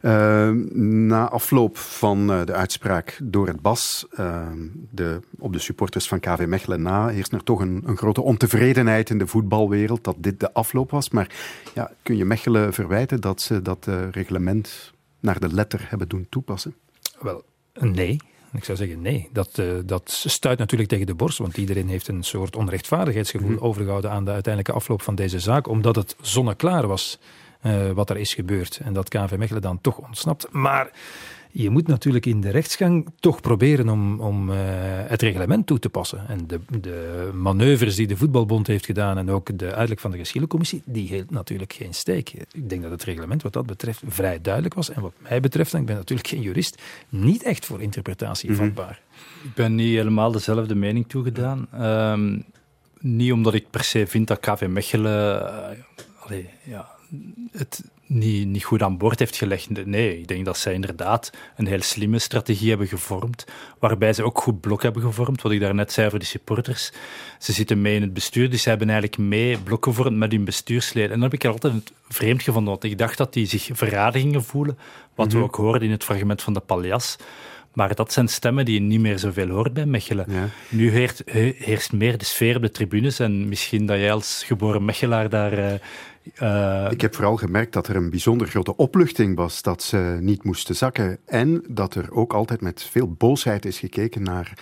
[0.00, 4.46] Uh, na afloop van uh, de uitspraak door het BAS uh,
[4.90, 9.10] de, op de supporters van KV Mechelen na, heerst er toch een, een, grote ontevredenheid
[9.10, 11.10] in de voetbalwereld dat dit de afloop was.
[11.10, 11.30] Maar
[11.74, 16.26] ja, kun je Mechelen verwijten dat ze dat uh, reglement naar de letter hebben doen
[16.28, 16.74] toepassen?
[17.20, 17.44] Wel,
[17.80, 18.20] nee.
[18.52, 19.28] Ik zou zeggen nee.
[19.32, 23.58] Dat, uh, dat stuit natuurlijk tegen de borst, want iedereen heeft een soort onrechtvaardigheidsgevoel mm.
[23.58, 27.18] overgehouden aan de uiteindelijke afloop van deze zaak, omdat het zonneklaar was
[27.62, 30.48] uh, wat er is gebeurd en dat KV Mechelen dan toch ontsnapt.
[30.50, 30.90] Maar
[31.52, 34.56] je moet natuurlijk in de rechtsgang toch proberen om, om uh,
[35.06, 36.28] het reglement toe te passen.
[36.28, 40.18] En de, de manoeuvres die de Voetbalbond heeft gedaan en ook de uitleg van de
[40.18, 42.32] geschillencommissie, die hield natuurlijk geen steek.
[42.52, 44.90] Ik denk dat het reglement wat dat betreft vrij duidelijk was.
[44.90, 48.56] En wat mij betreft, en ik ben natuurlijk geen jurist, niet echt voor interpretatie mm
[48.56, 48.66] -hmm.
[48.66, 49.00] vatbaar.
[49.42, 51.68] Ik ben niet helemaal dezelfde mening toegedaan.
[51.80, 52.44] Um,
[52.98, 55.42] niet omdat ik per se vind dat KV Mechelen...
[55.42, 56.88] Uh, allee, ja,
[57.50, 59.86] het niet, niet goed aan boord heeft gelegd.
[59.86, 63.44] Nee, ik denk dat zij inderdaad een heel slimme strategie hebben gevormd,
[63.78, 66.92] waarbij ze ook goed blok hebben gevormd, wat ik daarnet zei voor de supporters.
[67.38, 70.44] Ze zitten mee in het bestuur, dus ze hebben eigenlijk mee blok gevormd met hun
[70.44, 71.10] bestuursleden.
[71.10, 74.44] En dat heb ik altijd vreemd gevonden, want ik dacht dat die zich verraden gingen
[74.44, 74.78] voelen,
[75.14, 75.46] wat we mhm.
[75.46, 77.16] ook hoorden in het fragment van de Paljas.
[77.72, 80.50] Maar dat zijn stemmen die je niet meer zoveel hoort bij Mechelen.
[80.68, 81.22] Nu heerst,
[81.56, 83.18] heerst, meer de sfeer op de tribunes.
[83.18, 85.72] En misschien dat jij als geboren Mechelaar daar uh,
[86.42, 90.44] uh, ik heb vooral gemerkt dat er een bijzonder grote opluchting was dat ze niet
[90.44, 91.18] moesten zakken.
[91.24, 94.52] En dat er ook altijd met veel boosheid is gekeken naar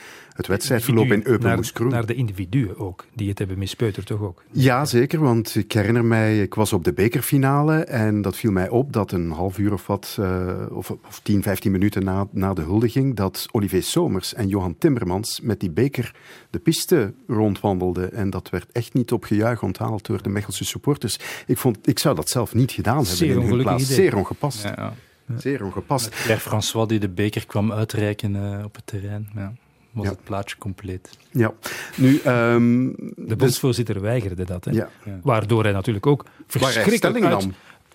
[0.40, 4.42] het wedstrijdverloop in Eupen naar, naar de individuen ook, die het hebben mispeuterd toch ook?
[4.50, 8.68] Ja, zeker, want ik herinner mij, ik was op de bekerfinale en dat viel mij
[8.68, 12.54] op dat een half uur of wat, uh, of, of 10, 15 minuten na, na
[12.54, 16.14] de huldiging, dat Olivier Somers en Johan Timmermans met die beker
[16.50, 18.12] de piste rondwandelden.
[18.12, 21.18] En dat werd echt niet op gejuich onthaald door de Mechelse supporters.
[21.50, 23.82] Ik, vond, ik zou dat zelf niet gedaan hebben Zeer in hun plaats.
[23.82, 23.94] idee.
[23.94, 24.62] Zeer ongepast.
[24.62, 24.92] Ja, ja.
[25.38, 26.08] Zeer ongepast.
[26.24, 29.28] Pierre François die de beker kwam uitreiken uh, op het terrein.
[29.34, 29.52] Ja,
[29.90, 30.10] was Ja.
[30.10, 31.10] het plaatje compleet.
[31.30, 31.52] Ja,
[31.96, 32.20] nu...
[32.24, 34.64] ehm, De dus- bondsvoorzitter weigerde dat.
[34.64, 34.70] Hè?
[34.70, 34.88] Ja.
[35.22, 37.44] Waardoor hij natuurlijk ook verschrikkelijk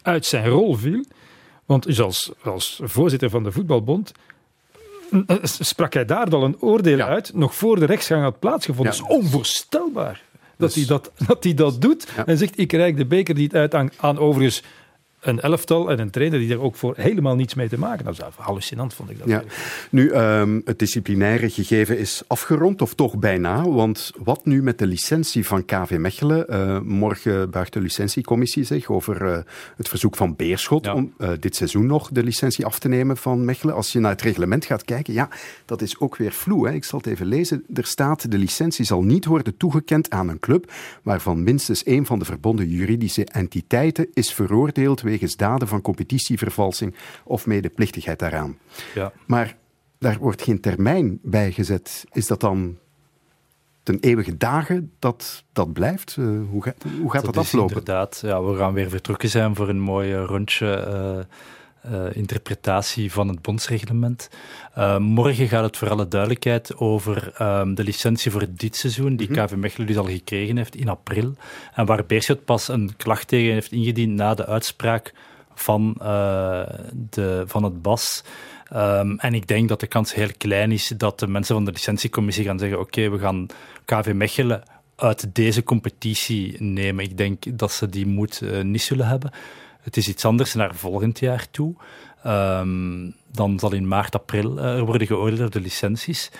[0.02, 1.06] uit, zijn rol viel.
[1.66, 4.12] Want dus als, als voorzitter van de voetbalbond
[5.28, 8.94] eh, sprak hij daar al een oordeel uit, nog voor de rechtsgang had plaatsgevonden.
[8.94, 9.00] Ja.
[9.02, 10.24] Dat is onvoorstelbaar
[10.58, 12.08] dat, Dus- hij dat, dat hij dat doet.
[12.16, 12.26] Ja.
[12.26, 14.64] En zegt, ik reik de beker niet uit aan, aan overigens
[15.26, 18.18] een elftal en een trainer die er ook voor helemaal niets mee te maken had.
[18.18, 19.28] Dat is hallucinant, vond ik dat.
[19.28, 19.44] Ja.
[19.90, 23.70] Nu, ehm, het disciplinaire gegeven is afgerond, of toch bijna.
[23.70, 26.48] Want wat nu met de licentie van KV Mechelen?
[26.48, 29.40] Eh, morgen buigt de licentiecommissie zich over eh,
[29.78, 30.94] het verzoek van Beerschot Ja.
[30.94, 33.76] om eh, dit seizoen nog de licentie af te nemen van Mechelen.
[33.76, 35.30] Als je naar het reglement gaat kijken, ja,
[35.66, 36.68] dat is ook weer vloe.
[36.68, 36.74] Hè?
[36.74, 37.64] Ik zal het even lezen.
[37.74, 40.72] Er staat, de licentie zal niet worden toegekend aan een club
[41.04, 47.46] waarvan minstens één van de verbonden juridische entiteiten is veroordeeld wegens daden van competitievervalsing of
[47.46, 48.58] medeplichtigheid daaraan.
[48.96, 49.12] Ja.
[49.26, 49.56] Maar
[50.00, 52.06] daar wordt geen termijn bij gezet.
[52.12, 52.78] Is dat dan
[53.84, 56.16] ten eeuwige dagen dat dat blijft?
[56.20, 57.70] Eh, hoe, ga- hoe gaat dat, aflopen?
[57.78, 61.20] Inderdaad, ja, we gaan weer vertrokken zijn voor een mooi rondje eh,
[61.92, 64.30] eh, interpretatie van het bondsreglement.
[64.74, 69.28] Eh, morgen gaat het voor alle duidelijkheid over ehm, de licentie voor dit seizoen, die
[69.28, 71.34] KV Mechelen dus al gekregen heeft in april.
[71.74, 75.14] En waar Beerschot pas een klacht tegen heeft ingediend na de uitspraak
[75.54, 76.64] van, eh,
[77.10, 78.24] de, van het BAS.
[78.68, 81.72] Ehm, en ik denk dat de kans heel klein is dat de mensen van de
[81.72, 83.48] licentiecommissie gaan zeggen: Oké, we gaan
[83.86, 84.64] KV Mechelen
[84.96, 87.04] uit deze competitie nemen.
[87.04, 89.32] Ik denk dat ze die moed niet zullen hebben.
[89.86, 91.76] Het is iets anders naar volgend jaar toe.
[92.24, 96.32] Ehm, dan zal in maart, april eh, er worden geoordeeld de licenties.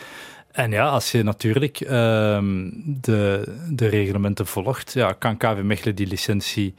[0.52, 6.08] En ja, als je natuurlijk ehm, de, de reglementen volgt, ja, kan KV Mechelen die
[6.08, 6.76] licentie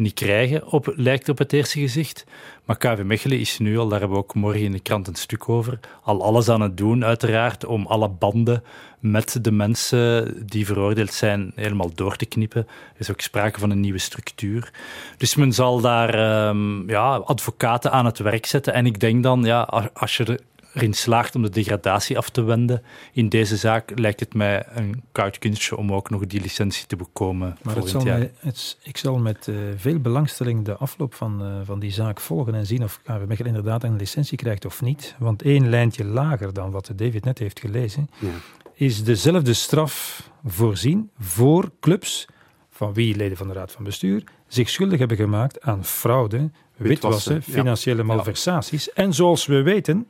[0.00, 2.24] niet krijgen, op, lijkt op het eerste gezicht.
[2.64, 5.14] Maar KV Mechelen is nu al, daar hebben we ook morgen in de krant een
[5.14, 8.62] stuk over, al alles aan het doen, uiteraard, om alle banden
[9.00, 12.66] met de mensen die veroordeeld zijn helemaal door te knippen.
[12.94, 14.72] Er is ook sprake van een nieuwe structuur.
[15.16, 18.74] Dus men zal daar ehm, ja, advocaten aan het werk zetten.
[18.74, 19.60] En ik denk dan, ja,
[19.92, 20.40] als je
[20.74, 25.02] erin slaagt om de degradatie af te wenden in deze zaak, lijkt het mij een
[25.12, 28.18] koud kunstje om ook nog die licentie te bekomen Maar het zal jaar.
[28.18, 32.20] mij, het, ik zal met eh, veel belangstelling de afloop van, eh, van die zaak
[32.20, 35.14] volgen en zien of KV Mechelen inderdaad een licentie krijgt of niet.
[35.18, 38.28] Want één lijntje lager dan wat David net heeft gelezen, Ja.
[38.74, 42.26] is dezelfde straf voorzien voor clubs
[42.70, 46.36] van wie leden van de Raad van Bestuur zich schuldig hebben gemaakt aan fraude,
[46.76, 47.40] witwassen, Witwassen, ja.
[47.42, 48.92] financiële malversaties.
[48.92, 50.06] En zoals we weten,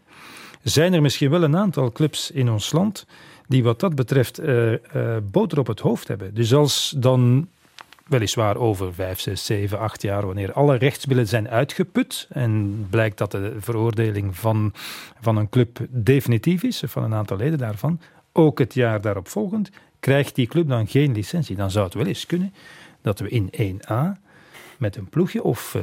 [0.62, 3.06] zijn er misschien wel een aantal clubs in ons land
[3.46, 6.34] die wat dat betreft eh, eh, boter op het hoofd hebben.
[6.34, 7.48] Dus als dan
[8.06, 13.30] weliswaar over vijf, zes, zeven, acht jaar, wanneer alle rechtsmiddelen zijn uitgeput en blijkt dat
[13.30, 14.72] de veroordeling van,
[15.20, 18.00] van een club definitief is, of van een aantal leden daarvan,
[18.32, 19.70] ook het jaar daarop volgend,
[20.00, 21.56] krijgt die club dan geen licentie.
[21.56, 22.54] Dan zou het wel eens kunnen
[23.02, 24.20] dat we in 1A
[24.78, 25.82] met een ploegje of eh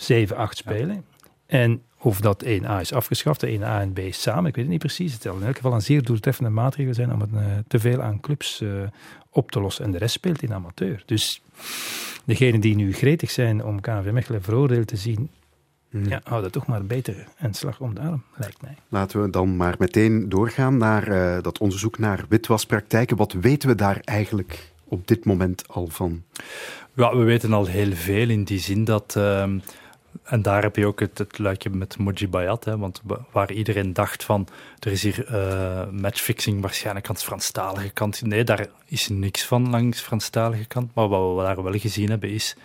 [0.00, 1.04] 7, 8 spelen.
[1.50, 4.78] En of dat 1A is afgeschaft, de 1A en B samen, ik weet het niet
[4.78, 5.12] precies.
[5.12, 8.02] Het zal in elk geval een zeer doeltreffende maatregel zijn om het eh, te veel
[8.02, 8.68] aan clubs eh,
[9.30, 9.84] op te lossen.
[9.84, 11.02] En de rest speelt in amateur.
[11.06, 11.42] Dus
[12.24, 15.30] degenen die nu gretig zijn om KNV Mechelen veroordeeld te zien,
[15.88, 18.76] ja, houden toch maar beter een slag om de arm, lijkt mij.
[18.88, 23.16] Laten we dan maar meteen doorgaan naar eh, dat onderzoek naar witwaspraktijken.
[23.16, 26.22] Wat weten we daar eigenlijk op dit moment al van?
[26.94, 29.16] Ja, we weten al heel veel in die zin dat.
[30.22, 33.52] En daar heb je ook het, het luikje met Moji Bayat, hè, want wa- waar
[33.52, 34.46] iedereen dacht van
[34.78, 38.22] er is hier eh, matchfixing waarschijnlijk aan de Franstalige kant.
[38.22, 40.94] Nee, daar is niks van langs de Franstalige kant.
[40.94, 42.56] Maar wat we daar wel gezien hebben is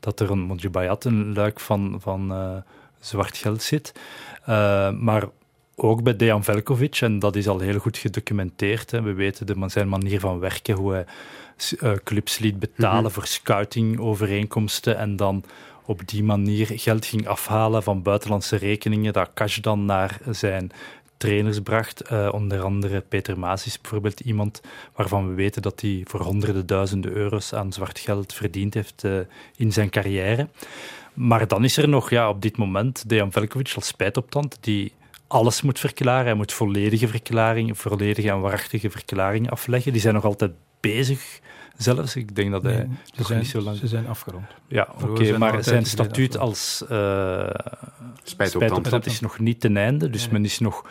[0.00, 2.56] dat er een Moji Bayat een luik van, van eh,
[3.00, 3.92] zwart geld zit.
[4.44, 5.24] Eh, maar
[5.76, 8.90] ook bij Dejan Velkovic, en dat is al heel goed gedocumenteerd.
[8.90, 9.02] Hè.
[9.02, 11.04] We weten de, zijn manier van werken, hoe hij
[12.04, 13.12] clubs liet betalen Mhm.
[13.12, 15.44] voor scoutingovereenkomsten en dan
[15.88, 20.70] op die manier geld ging afhalen van buitenlandse rekeningen, dat cash dan naar zijn
[21.16, 22.00] trainers bracht.
[22.00, 24.60] Eh, onder andere Peter Maas is bijvoorbeeld iemand
[24.94, 29.18] waarvan we weten dat hij voor honderden duizenden euro's aan zwart geld verdiend heeft eh,
[29.56, 30.48] in zijn carrière.
[31.14, 34.92] Maar dan is er nog ja, op dit moment Dejan Velkovic als spijtoptand, die
[35.26, 36.24] alles moet verklaren.
[36.24, 39.92] Hij moet volledige verklaringen, volledige en waarachtige verklaringen afleggen.
[39.92, 41.40] Die zijn nog altijd bezig
[41.78, 42.16] zelfs.
[42.16, 43.76] Ik denk dat hij Nee, ze, nog zijn, niet zo lang...
[43.76, 44.44] ze zijn afgerond.
[44.66, 46.88] Ja, oké, maar zijn statuut als eh
[48.22, 48.50] Spijtoptand.
[48.72, 50.10] spijtoptand is nog niet ten einde.
[50.10, 50.84] Dus men is nog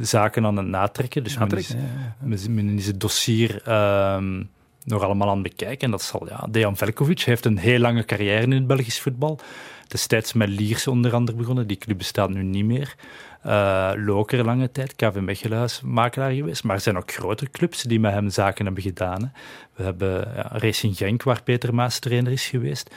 [0.00, 1.24] zaken aan het natrekken.
[1.24, 4.42] Dus men is, Natrekken, ja, ja, men is- men is het dossier ehm,
[4.84, 5.84] nog allemaal aan het bekijken.
[5.84, 9.38] En dat zal, ja, Dejan Velkovic heeft een heel lange carrière in het Belgisch voetbal.
[9.88, 11.66] Destijds met Liers onder andere begonnen.
[11.66, 12.94] Die club bestaat nu niet meer.
[13.46, 16.64] Uh, Loker lange tijd, KV Mechelen makelaar geweest.
[16.64, 19.32] Maar er zijn ook grotere clubs die met hem zaken hebben gedaan.
[19.74, 22.90] We hebben Racing Genk, waar Peter Maas trainer is geweest.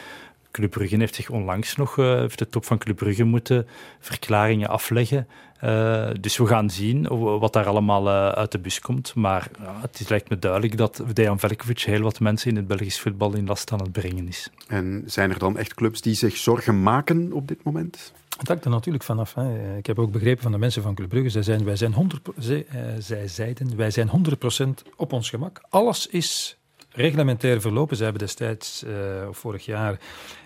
[0.52, 3.68] Club Brugge heeft zich onlangs nog, uh, heeft de top van Club Brugge moeten
[4.00, 5.28] verklaringen afleggen.
[5.64, 7.08] Uh, dus we gaan zien
[7.40, 9.16] wat daar allemaal uit de bus komt.
[9.16, 9.50] Maar
[9.82, 13.36] het is, lijkt me duidelijk dat Dejan Velkovic heel wat mensen in het Belgisch voetbal
[13.36, 14.50] in last aan het brengen is.
[14.68, 18.14] En zijn er dan echt clubs die zich zorgen maken op dit moment?
[18.38, 19.36] Het hangt er natuurlijk vanaf.
[19.78, 22.66] Ik heb ook begrepen van de mensen van Club zij, zijn, wij zijn 100, zij,
[23.00, 25.62] zij zeiden, wij zijn 100% op ons gemak.
[25.70, 26.58] Alles is
[26.98, 27.98] reglementair verlopen.
[27.98, 28.92] Ze hebben destijds, uh,
[29.32, 30.00] vorig jaar,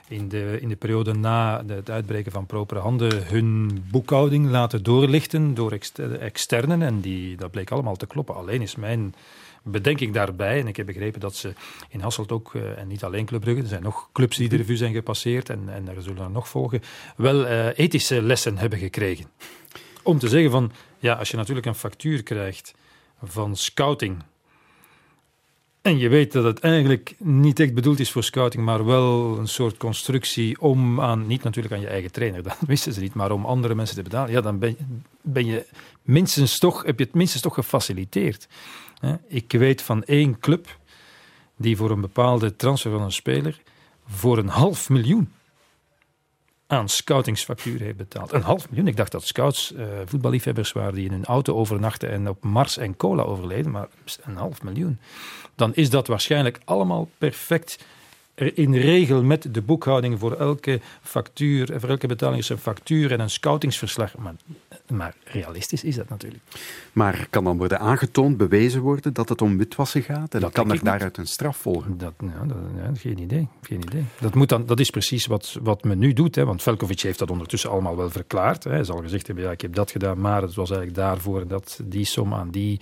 [0.08, 5.54] in de, in de periode na het uitbreken van propere handen, hun boekhouding laten doorlichten
[5.54, 5.78] door
[6.20, 6.82] externen.
[6.82, 8.36] En die, dat bleek allemaal te kloppen.
[8.36, 9.14] Alleen is mijn
[9.64, 11.54] bedenking daarbij, en ik heb begrepen dat ze
[11.90, 14.56] in Hasselt ook, uh, en niet alleen Club Brugge, er zijn nog clubs die de
[14.56, 16.82] revue zijn gepasseerd en, en er zullen er nog volgen,
[17.16, 19.26] wel uh, ethische lessen hebben gekregen.
[20.04, 22.74] Om te zeggen van, ja, als je natuurlijk een factuur krijgt
[23.24, 24.24] van scouting
[25.82, 29.48] en je weet dat het eigenlijk niet echt bedoeld is voor scouting, maar wel een
[29.48, 33.32] soort constructie om aan, niet natuurlijk aan je eigen trainer, dat wisten ze niet, maar
[33.32, 34.32] om andere mensen te betalen.
[34.32, 34.78] Ja, dan ben,
[35.22, 35.66] ben je
[36.02, 38.48] minstens toch, heb je het minstens toch gefaciliteerd.
[39.28, 40.78] Ik weet van één club
[41.56, 43.62] die voor een bepaalde transfer van een speler
[44.08, 45.32] voor een half miljoen
[46.68, 48.34] aan scoutingsfacturen heeft betaald.
[48.34, 48.88] Een half miljoen.
[48.88, 52.78] Ik dacht dat scouts uh, voetballiefhebbers waren die in hun auto overnachten en op Mars
[52.78, 53.88] en cola overleden, maar
[54.22, 55.00] een half miljoen.
[55.56, 57.78] Dan is dat waarschijnlijk allemaal perfect
[58.36, 63.20] in regel met de boekhouding voor elke factuur, voor elke betaling is een factuur en
[63.20, 64.18] een scoutingsverslag.
[64.18, 64.34] Maar,
[64.92, 66.44] maar, realistisch is dat natuurlijk.
[66.94, 70.34] Maar kan dan worden aangetoond, bewezen worden dat het om witwassen gaat?
[70.34, 71.98] En dat kan er daaruit een straf volgen?
[71.98, 73.48] Dat, ja, dat, ja, geen idee.
[73.62, 74.04] Geen idee.
[74.20, 76.36] Dat, moet dan, dat is precies wat, wat men nu doet.
[76.36, 78.64] Hè, want Velkovic heeft dat ondertussen allemaal wel verklaard.
[78.64, 78.72] Hè.
[78.72, 81.80] Hij zal gezegd hebben, ja, ik heb dat gedaan, maar het was eigenlijk daarvoor dat
[81.84, 82.80] die som aan die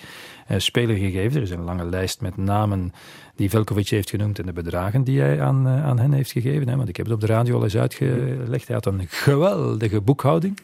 [0.52, 1.38] uh, speler gegeven.
[1.38, 2.94] Er is een lange lijst met namen
[3.36, 6.68] die Velkovic heeft genoemd en de bedragen die hij aan, uh, aan hen heeft gegeven.
[6.68, 8.68] Hè, want ik heb het op de radio al eens uitgelegd.
[8.68, 10.58] Hij had een geweldige boekhouding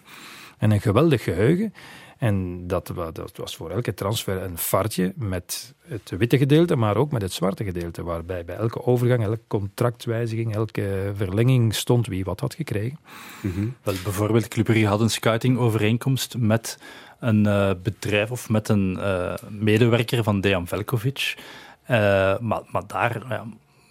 [0.58, 1.74] en een geweldig geheugen.
[2.18, 7.12] En dat, dat, was voor elke transfer een fartje met het witte gedeelte, maar ook
[7.12, 8.04] met het zwarte gedeelte.
[8.04, 13.00] Waarbij bij elke overgang, elke contractwijziging, elke verlenging stond wie wat had gekregen.
[13.42, 13.76] Mm -hmm.
[13.84, 16.78] Wel, bijvoorbeeld, Club had een scoutingovereenkomst met
[17.20, 21.36] een uh, bedrijf of met een uh, medewerker van Dejan Velkovic.
[21.84, 23.44] Uh, maar, maar daar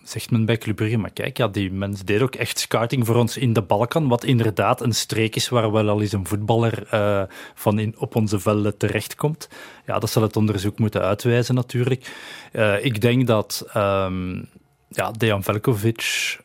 [0.04, 3.36] zegt men bij Club maar kijk, ja, die mens deed ook echt scouting voor ons
[3.36, 7.22] in de Balkan, wat inderdaad een streek is waar wel al eens een voetballer uh,
[7.54, 9.48] van in, op onze velden terechtkomt.
[9.86, 12.12] Ja, dat zal het onderzoek moeten uitwijzen natuurlijk.
[12.52, 14.48] Uh, ik denk dat um,
[14.88, 16.38] ja, Dejan Velkovic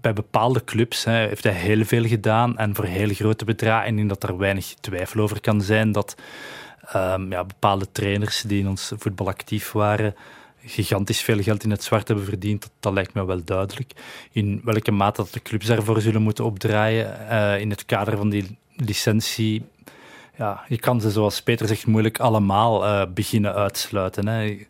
[0.00, 3.98] bij bepaalde clubs hè, heeft hij heel veel gedaan en voor heel grote bedragen.
[3.98, 6.14] En dat er weinig twijfel over kan zijn dat
[6.96, 10.14] um, ja, bepaalde trainers die in ons voetbal actief waren
[10.64, 13.92] gigantisch veel geld in het zwart hebben verdiend, dat, lijkt me wel duidelijk.
[14.32, 18.30] In welke mate dat de clubs daarvoor zullen moeten opdraaien uh, in het kader van
[18.30, 19.64] die licentie.
[20.38, 24.28] Ja, je kan ze, zoals Peter zegt, moeilijk allemaal uh, beginnen uitsluiten.
[24.28, 24.66] Hè.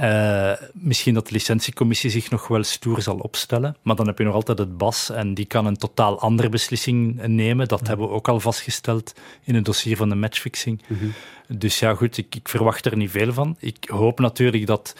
[0.00, 4.24] Uh, misschien dat de licentiecommissie zich nog wel stoer zal opstellen, maar dan heb je
[4.24, 7.68] nog altijd het BAS en die kan een totaal andere beslissing nemen.
[7.68, 10.82] Dat hebben we ook al vastgesteld in het dossier van de matchfixing.
[10.86, 11.12] -hmm.
[11.48, 13.56] Dus ja, goed, ik, ik, verwacht er niet veel van.
[13.58, 14.96] Ik hoop natuurlijk dat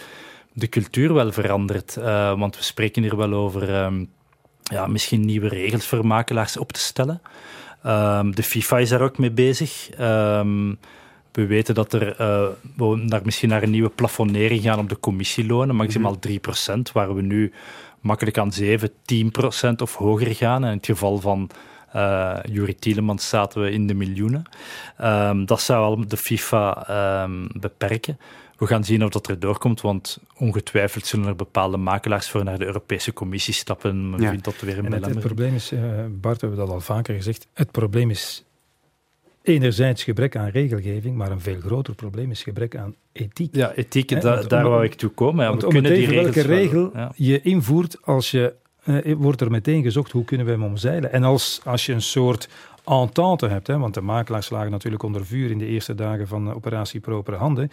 [0.53, 4.11] de cultuur wel verandert, uh, want we spreken hier wel over um,
[4.63, 7.23] ja, misschien nieuwe regels voor makelaars op te stellen.
[7.87, 9.89] Um, de FIFA is daar ook mee bezig.
[10.01, 10.79] Um,
[11.33, 15.01] we weten dat er, uh, we naar, misschien naar een nieuwe plafonnering gaan op de
[15.01, 17.53] commissielonen, maximaal 3%, waar we nu
[18.01, 18.93] makkelijk aan 7, 10%
[19.77, 20.65] of hoger gaan.
[20.65, 21.51] In het geval van
[21.97, 24.43] uh, Jurie Tielemans zaten we in de miljoenen.
[25.01, 28.19] Um, dat zou al de FIFA um, beperken.
[28.57, 32.59] We gaan zien of dat er doorkomt, want ongetwijfeld zullen er bepaalde makelaars voor naar
[32.59, 34.11] de Europese Commissie stappen.
[34.11, 34.29] Men ja.
[34.29, 37.15] vindt dat weer een het, het probleem is, uh, Bart, we hebben dat al vaker
[37.15, 38.45] gezegd, het probleem is
[39.43, 43.55] enerzijds gebrek aan regelgeving, maar een veel groter probleem is gebrek aan ethiek.
[43.55, 45.45] Ja, ethiek, He, da, daar wou ik toe komen.
[45.45, 47.13] Ja, we kunnen die regels welke regel ja.
[47.17, 51.13] je invoert als je uh, wordt er meteen gezocht hoe kunnen we hem omzeilen.
[51.13, 52.49] En als, als je een soort
[52.85, 56.49] entente hebt, hè, want de makelaars lagen natuurlijk onder vuur in de eerste dagen van
[56.49, 57.71] uh, operatie Propere Handen.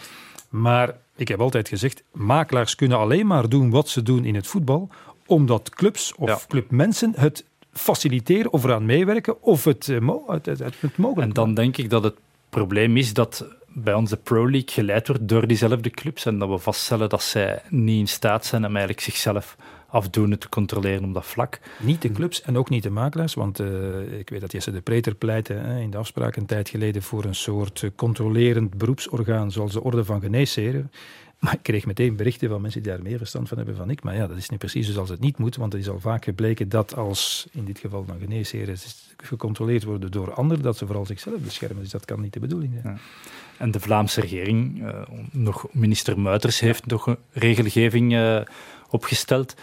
[0.49, 4.47] Maar ik heb altijd gezegd, makelaars kunnen alleen maar doen wat ze doen in het
[4.47, 4.89] voetbal,
[5.25, 6.39] omdat clubs of ja.
[6.47, 7.45] clubmensen het
[7.79, 11.89] faciliteren of eraan meewerken of het, uh, het, het, het, mogelijk En dan denk ik
[11.89, 12.15] dat het
[12.49, 16.57] probleem is dat bij onze Pro League geleid wordt door diezelfde clubs en dat we
[16.57, 19.55] vaststellen dat zij niet in staat zijn om eigenlijk zichzelf
[19.87, 21.59] afdoende te controleren op dat vlak.
[21.79, 24.81] Niet de clubs en ook niet de makelaars, want uh, ik weet dat Jesse de
[24.81, 29.73] Preter pleitte hè, in de afspraak een tijd geleden voor een soort controlerend beroepsorgaan zoals
[29.73, 30.91] de Orde van Geneesheren.
[31.39, 34.03] Maar ik kreeg meteen berichten van mensen die daar meer verstand van hebben dan ik.
[34.03, 36.23] Maar ja, dat is niet precies zoals het niet moet, want het is al vaak
[36.23, 38.77] gebleken dat als, in dit geval dan geneesheren,
[39.17, 41.81] gecontroleerd worden door anderen, dat ze vooral zichzelf beschermen.
[41.81, 42.93] Dus dat kan niet de bedoeling zijn.
[42.93, 43.01] Ja.
[43.57, 48.41] En de Vlaamse regering, uh, nog minister Muiters, heeft nog een regelgeving uh,
[48.89, 49.55] opgesteld.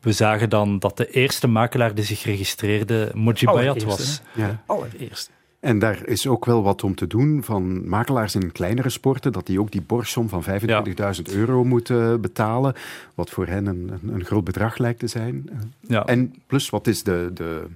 [0.00, 4.20] We zagen dan dat de eerste makelaar die zich registreerde Moji Bayat was.
[4.34, 4.62] Ja.
[4.66, 5.30] Allereerste.
[5.60, 9.46] En daar is ook wel wat om te doen van makelaars in kleinere sporten, dat
[9.46, 12.74] die ook die borstsom van 25.000 euro moeten betalen,
[13.14, 15.50] wat voor hen een, een, groot bedrag lijkt te zijn.
[15.80, 16.04] Ja.
[16.06, 17.66] En plus, wat is de, de,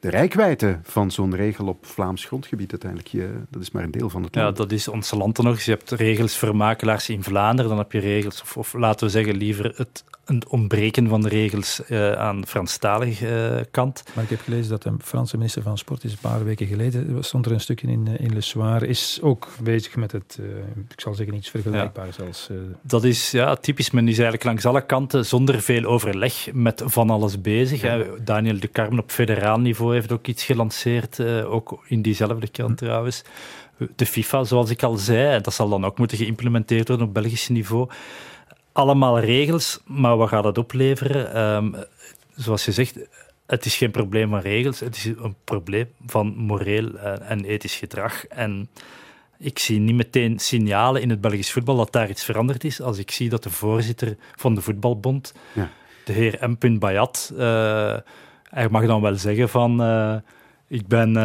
[0.00, 3.10] de rijkwijde van zo'n regel op Vlaams grondgebied uiteindelijk?
[3.10, 4.56] Je, dat is maar een deel van het land.
[4.56, 5.60] Ja, dat is ons land nog.
[5.60, 9.12] Je hebt regels voor makelaars in Vlaanderen, dan heb je regels, of, of laten we
[9.12, 14.02] zeggen liever het een ontbreken van de regels uh, aan Franstalige uh, kant.
[14.14, 17.24] Maar ik heb gelezen dat de Franse minister van Sport is een paar weken geleden,
[17.24, 20.46] stond er een stukje in, eh, in Le Soir, is ook bezig met het, uh,
[20.88, 22.24] ik zal zeggen, iets vergelijkbaars ja.
[22.24, 22.48] als...
[22.82, 27.10] Dat is ja, typisch, men is eigenlijk langs alle kanten zonder veel overleg met van
[27.10, 27.80] alles bezig.
[27.82, 28.04] Ja.
[28.24, 32.84] Daniel de Carmen op federaal niveau heeft ook iets gelanceerd, ook in diezelfde krant hm.
[32.86, 33.22] trouwens.
[33.96, 37.48] De FIFA, zoals ik al zei, dat zal dan ook moeten geïmplementeerd worden op Belgisch
[37.48, 37.88] niveau
[38.74, 41.40] allemaal regels, maar wat gaat het opleveren?
[41.40, 41.74] Um,
[42.34, 42.98] zoals je zegt,
[43.46, 47.76] het is geen probleem van regels, het is een probleem van moreel eh, en ethisch
[47.76, 48.26] gedrag.
[48.26, 48.68] En
[49.38, 52.80] ik zie niet meteen signalen in het Belgisch voetbal dat daar iets veranderd is.
[52.80, 55.70] Als ik zie dat de voorzitter van de voetbalbond, ja.
[56.04, 56.78] de heer M.
[56.78, 57.96] Bayat, uh,
[58.42, 59.82] hij mag dan wel zeggen van...
[59.82, 60.16] Uh,
[60.68, 61.16] ik ben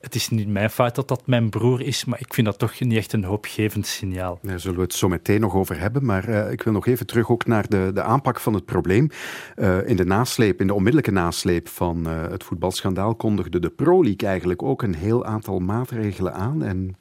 [0.00, 2.80] het is niet mijn fout dat dat mijn broer is, maar ik vind dat toch
[2.80, 4.38] niet echt een hoopgevend signaal.
[4.42, 7.06] Daar zullen we het zo meteen nog over hebben, maar uh, ik wil nog even
[7.06, 9.10] terug ook naar de, de aanpak van het probleem.
[9.56, 14.02] Uh, in de nasleep, in de onmiddellijke nasleep van uh, het voetbalschandaal kondigde de Pro
[14.02, 16.96] League eigenlijk ook een heel aantal maatregelen aan en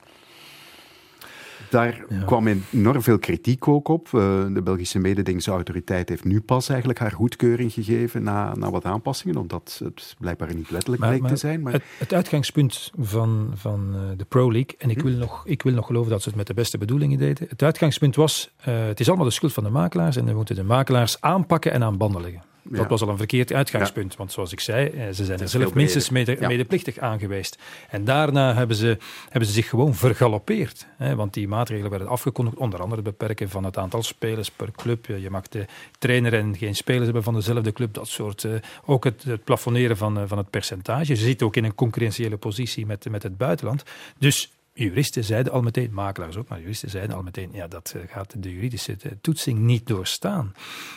[1.70, 4.08] daar kwam enorm veel kritiek ook op.
[4.08, 4.22] Uh,
[4.54, 9.82] de Belgische mededingingsautoriteit heeft nu pas eigenlijk haar goedkeuring gegeven na, na wat aanpassingen, omdat
[9.84, 11.62] het blijkbaar niet letterlijk maar, bleek te zijn.
[11.62, 11.74] Maar...
[11.74, 15.08] Het, het, uitgangspunt van, van uh, de Pro League, en ik hm?
[15.08, 17.64] wil, nog, ik wil nog geloven dat ze het met de beste bedoelingen deden, het
[17.64, 20.64] uitgangspunt was, uh, het is allemaal de schuld van de makelaars en we moeten de
[20.64, 22.49] makelaars aanpakken en aan banden leggen.
[22.64, 25.74] Dat was al een verkeerd uitgangspunt, want zoals ik zei, eh, ze zijn er zelf
[25.74, 27.58] minstens mede, medeplichtig aan geweest.
[27.90, 30.88] En daarna hebben ze, hebben ze zich gewoon vergalopeerd.
[30.98, 34.72] Hè, want die maatregelen werden afgekondigd, onder andere het beperken van het aantal spelers per
[34.72, 35.06] club.
[35.06, 35.66] Je mag de
[36.00, 38.44] trainer en geen spelers hebben van dezelfde club, dat soort.
[38.44, 38.54] Uh,
[38.86, 41.12] ook het, het plafonneren van, uh, van het percentage.
[41.12, 43.84] Je zit ook in een concurrentiële positie met, met het buitenland.
[44.18, 44.52] Dus
[44.84, 48.44] Juristen zeiden al meteen, makelaars ook, maar juristen zeiden al meteen, ja, dat eh, gaat
[48.44, 50.54] de juridische eh, toetsing niet doorstaan.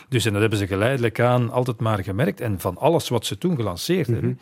[0.09, 2.41] Dus en dat hebben ze geleidelijk aan altijd maar gemerkt.
[2.41, 4.39] En van alles wat ze toen gelanceerd hebben, mhm.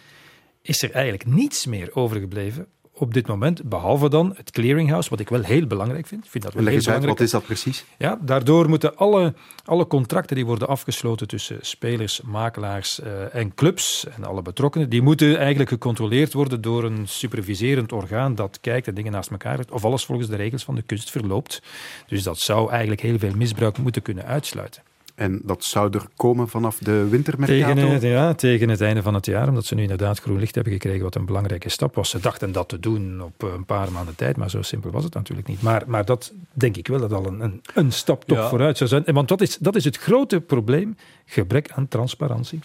[0.61, 2.67] is er eigenlijk niets meer overgebleven
[3.01, 6.27] op dit moment, behalve dan het clearinghouse, wat ik wel heel belangrijk vind.
[6.29, 7.09] vind dat wel heel belangrijk.
[7.11, 7.85] wat is dat precies?
[7.97, 9.33] Ja, daardoor moeten alle,
[9.65, 15.01] alle contracten die worden afgesloten tussen spelers, makelaars uh, en clubs en alle betrokkenen, die
[15.01, 19.85] moeten eigenlijk gecontroleerd worden door een superviserend orgaan dat kijkt en dingen naast elkaar of
[19.85, 21.61] alles volgens de regels van de kunst verloopt.
[22.07, 24.83] Dus dat zou eigenlijk heel veel misbruik moeten kunnen uitsluiten.
[25.21, 27.73] En dat zou er komen vanaf de wintermercato?
[27.73, 30.55] Tegen, het, ja, tegen het einde van het jaar, omdat ze nu inderdaad groen licht
[30.55, 32.09] hebben gekregen, wat een belangrijke stap was.
[32.09, 35.13] Ze dachten dat te doen op een paar maanden tijd, maar zo simpel was het
[35.13, 35.61] natuurlijk niet.
[35.61, 38.89] Maar, maar dat denk ik wel dat al een, een, een stap toch vooruit zou
[38.89, 39.03] zijn.
[39.05, 40.95] Want dat is, dat is het grote probleem,
[41.25, 42.59] gebrek aan transparantie.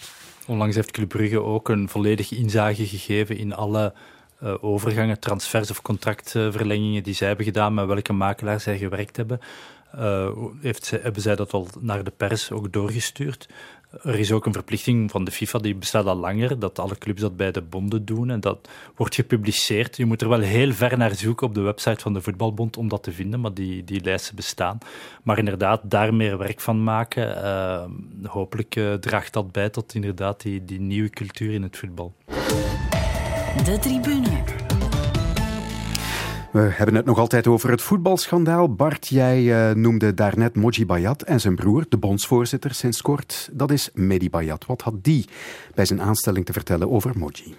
[0.47, 3.93] Onlangs heeft Club Brugge ook een volledige inzage gegeven in alle
[4.43, 9.39] uh, overgangen, transfers of contractverlengingen die zij hebben gedaan, met welke makelaar zij gewerkt hebben.
[9.97, 10.29] Uh,
[10.61, 13.47] heeft, hebben zij dat al naar de pers ook doorgestuurd.
[14.03, 17.21] Er is ook een verplichting van de FIFA, die bestaat al langer, dat alle clubs
[17.21, 18.29] dat bij de bonden doen.
[18.29, 19.97] En dat wordt gepubliceerd.
[19.97, 22.87] Je moet er wel heel ver naar zoeken op de website van de Voetbalbond om
[22.87, 24.77] dat te vinden, maar die, die lijsten bestaan.
[25.23, 27.37] Maar inderdaad, daar meer werk van maken.
[27.37, 27.83] Uh,
[28.31, 32.13] hopelijk uh, draagt dat bij tot inderdaad die, die nieuwe cultuur in het voetbal.
[33.63, 34.43] De tribune.
[36.51, 38.73] We hebben het nog altijd over het voetbalschandaal.
[38.73, 43.49] Bart, jij uh, noemde daarnet Moji Bayat en zijn broer, de bondsvoorzitter sinds kort.
[43.51, 44.65] Dat is Mehdi Bayat.
[44.65, 45.25] Wat had die
[45.75, 47.55] bij zijn aanstelling te vertellen over Moji?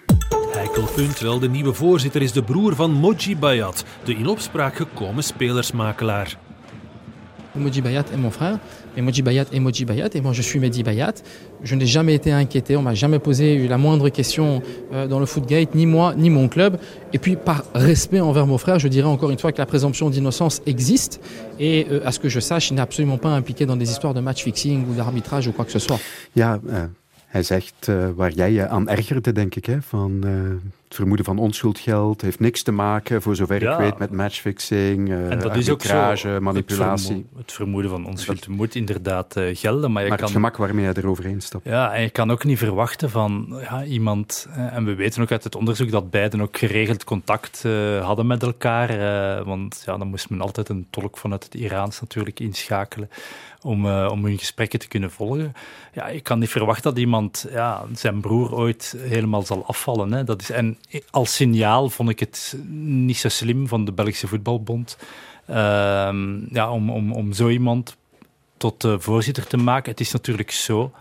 [0.52, 5.24] Heikelpunt, wel de nieuwe voorzitter is de broer van Moji Bayat, de in opspraak gekomen
[5.24, 6.38] spelersmakelaar.
[7.58, 8.58] Moji Bayat est mon frère,
[8.96, 11.14] et Moji Bayat est Moji Bayat, et moi je suis Mehdi Bayat.
[11.62, 15.26] Je n'ai jamais été inquiété, on m'a jamais posé la moindre question euh, dans le
[15.26, 16.78] Footgate, ni moi, ni mon club.
[17.12, 20.10] Et puis par respect envers mon frère, je dirais encore une fois que la présomption
[20.10, 21.20] d'innocence existe,
[21.58, 24.14] et euh, à ce que je sache, il n'est absolument pas impliqué dans des histoires
[24.14, 25.98] de match fixing ou d'arbitrage ou quoi que ce soit.
[27.28, 30.32] Hij zegt uh, waar jij je aan ergerde, denk ik, hè, van uh,
[30.84, 33.72] het vermoeden van onschuldgeld heeft niks te maken, voor zover ja.
[33.72, 37.14] ik weet, met matchfixing, uh, en dat is ook zo, manipulatie.
[37.14, 39.92] Het, vermo het, vermoeden van onschuld dat, moet inderdaad gelden.
[39.92, 41.64] Maar, je maar kan, het gemak waarmee je eroverheen stapt.
[41.64, 44.48] Ja, en je kan ook niet verwachten van ja, iemand...
[44.54, 47.62] En we weten ook uit het onderzoek dat beiden ook geregeld contact
[48.00, 48.88] hadden met elkaar.
[49.44, 53.08] want ja, dan moest men altijd een tolk vanuit het Iraans natuurlijk inschakelen
[53.62, 55.52] om, uh, om hun gesprekken te kunnen volgen.
[55.92, 60.12] Ja, je kan niet verwachten dat iemand ja, zijn broer ooit helemaal zal afvallen.
[60.12, 60.24] Hè.
[60.24, 60.78] Dat is, en
[61.10, 64.98] als signaal vond ik het niet zo slim van de Belgische Voetbalbond
[65.50, 65.56] uh,
[66.50, 67.96] ja, om, om, om zo iemand
[68.56, 69.90] tot voorzitter te maken.
[69.90, 70.92] Het is natuurlijk zo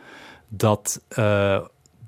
[0.48, 1.60] dat uh,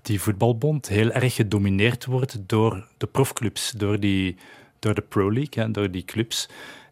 [0.01, 4.37] die voetbalbond heel erg gedomineerd wordt door de profclubs, door, die,
[4.79, 6.49] door de Pro League, hè, door die clubs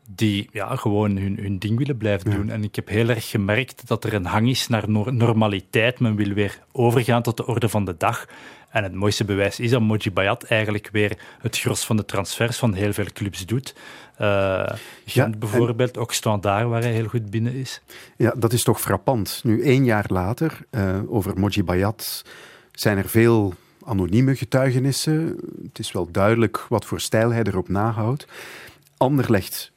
[0.10, 2.50] die ja, gewoon hun, hun ding willen blijven doen.
[2.50, 6.00] En ik heb heel erg gemerkt dat er een hang is naar normaliteit.
[6.00, 8.26] Men wil weer overgaan tot de orde van de dag.
[8.70, 12.58] En het mooiste bewijs is dat Moji Bayat eigenlijk weer het gros van de transfers
[12.58, 13.76] van heel veel clubs doet.
[14.22, 14.66] Uh,
[15.06, 16.02] Gent ja, bijvoorbeeld, en...
[16.02, 17.82] ook Standaard, waar hij heel goed binnen is.
[18.18, 19.42] Ja, dat is toch frappant.
[19.44, 22.26] Nu, één jaar later, uh, over Moji Bayat
[22.72, 23.54] zijn er veel
[23.86, 25.38] anonieme getuigenissen.
[25.64, 28.28] Het is wel duidelijk wat voor stijl hij erop nahoudt.
[28.98, 29.72] Anderlecht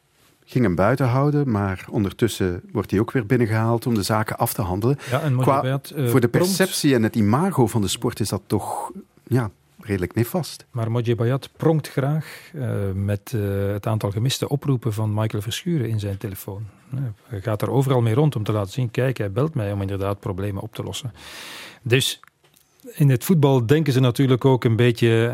[0.51, 4.53] ging hem buiten houden, maar ondertussen wordt hij ook weer binnengehaald om de zaken af
[4.53, 4.98] te handelen.
[5.11, 8.42] Ja, en Qua, uh, voor de perceptie en het imago van de sport is dat
[8.46, 8.90] toch
[9.26, 10.66] ja, redelijk nefast.
[10.70, 15.88] Maar Moji Bayat pronkt graag uh, met uh, het aantal gemiste oproepen van Michael Verschuren
[15.88, 16.66] in zijn telefoon.
[17.22, 19.80] Hij gaat er overal mee rond om te laten zien, kijk, hij belt mij om
[19.80, 21.12] inderdaad problemen op te lossen.
[21.82, 22.20] Dus
[22.95, 25.33] in het voetbal denken ze natuurlijk ook een beetje,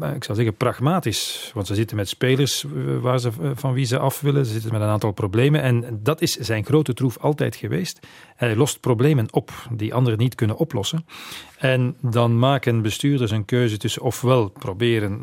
[0.00, 1.50] uh, ik zou zeggen, pragmatisch.
[1.54, 4.46] Want ze zitten met spelers eh, waar ze, eh, van wie ze af willen.
[4.46, 5.62] Ze zitten met een aantal problemen.
[5.62, 8.06] En dat is zijn grote troef altijd geweest.
[8.36, 11.06] Hij lost problemen op die anderen niet kunnen oplossen.
[11.58, 15.20] En dan maken bestuurders een keuze tussen ofwel proberen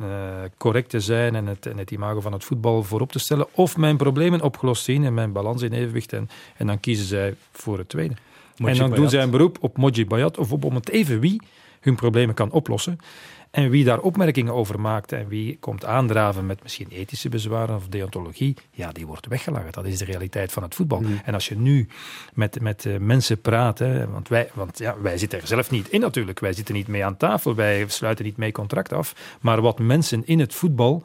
[0.57, 3.77] correct te zijn en het, en het imago van het voetbal voorop te stellen, of
[3.77, 6.13] mijn problemen opgelost zien en mijn balans in evenwicht.
[6.13, 8.15] En, en dan kiezen zij voor het tweede.
[8.57, 8.95] Moji en dan Bayat.
[8.95, 11.41] doen zij een beroep op Moji Bayat of op om het even wie
[11.79, 12.97] hun problemen kan oplossen.
[13.51, 17.87] En wie daar opmerkingen over maakt en wie komt aandraven met misschien ethische bezwaren of
[17.87, 19.71] deontologie, ja, die wordt weggelachen.
[19.71, 20.99] Dat is de realiteit van het voetbal.
[20.99, 21.21] Mm.
[21.25, 21.87] En als je nu
[22.33, 25.89] met, met uh, mensen praat, hè, want, wij, want ja, wij zitten er zelf niet
[25.89, 29.61] in natuurlijk, wij zitten niet mee aan tafel, wij sluiten niet mee contract af, maar
[29.61, 31.03] wat mensen in het voetbal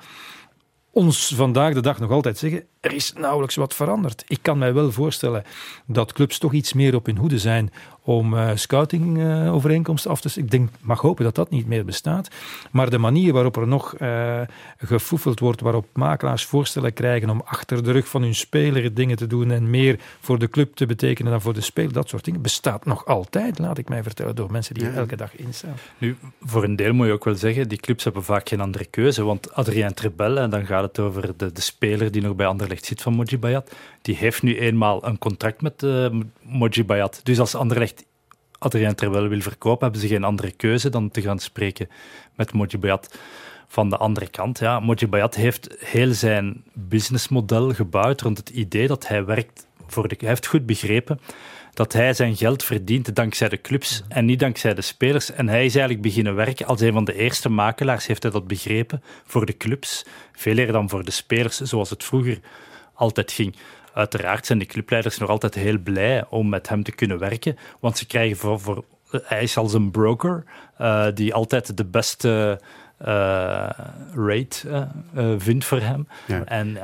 [0.90, 4.24] ons vandaag de dag nog altijd zeggen, er is nauwelijks wat veranderd.
[4.28, 5.44] Ik kan mij wel voorstellen
[5.86, 7.72] dat clubs toch iets meer op hun hoede zijn
[8.02, 12.28] om uh, scouting-overeenkomsten uh, af te Ik denk, mag hopen dat dat niet meer bestaat.
[12.70, 14.40] Maar de manier waarop er nog uh,
[14.78, 19.26] gefoefeld wordt, waarop makelaars voorstellen krijgen om achter de rug van hun speler dingen te
[19.26, 22.42] doen en meer voor de club te betekenen dan voor de speler, dat soort dingen,
[22.42, 24.90] bestaat nog altijd, laat ik mij vertellen, door mensen die ja.
[24.90, 25.74] er elke dag in staan.
[25.98, 28.84] Nu, voor een deel moet je ook wel zeggen, die clubs hebben vaak geen andere
[28.84, 32.46] keuze, want Adrien Trebel, en dan gaat het over de, de speler die nog bij
[32.70, 36.06] Anderlecht zit van Moji Bayat, die heeft nu eenmaal een contract met uh,
[36.42, 37.20] Moji Bayat.
[37.22, 38.04] Dus als Anderlecht
[38.58, 41.88] Adrien Terwel wil verkopen, hebben ze geen andere keuze dan te gaan spreken
[42.34, 43.18] met Moji Bayat.
[43.66, 48.86] Van de andere kant, ja, Moji Bayat heeft heel zijn businessmodel gebouwd rond het idee
[48.86, 50.16] dat hij werkt voor de...
[50.18, 51.20] Hij heeft goed begrepen
[51.74, 55.32] dat hij zijn geld verdient dankzij de clubs en niet dankzij de spelers.
[55.32, 58.46] En hij is eigenlijk beginnen werken als een van de eerste makelaars, heeft hij dat
[58.46, 60.04] begrepen, voor de clubs.
[60.32, 62.38] Veel eerder dan voor de spelers, zoals het vroeger
[62.94, 63.56] altijd ging.
[63.94, 67.98] Uiteraard zijn de clubleiders nog altijd heel blij om met hem te kunnen werken, want
[67.98, 70.44] ze krijgen voor, voor hij is als een broker
[70.80, 72.60] uh, die altijd de beste
[74.14, 76.08] rate uh, vindt voor hem.
[76.26, 76.44] Ja.
[76.44, 76.78] En,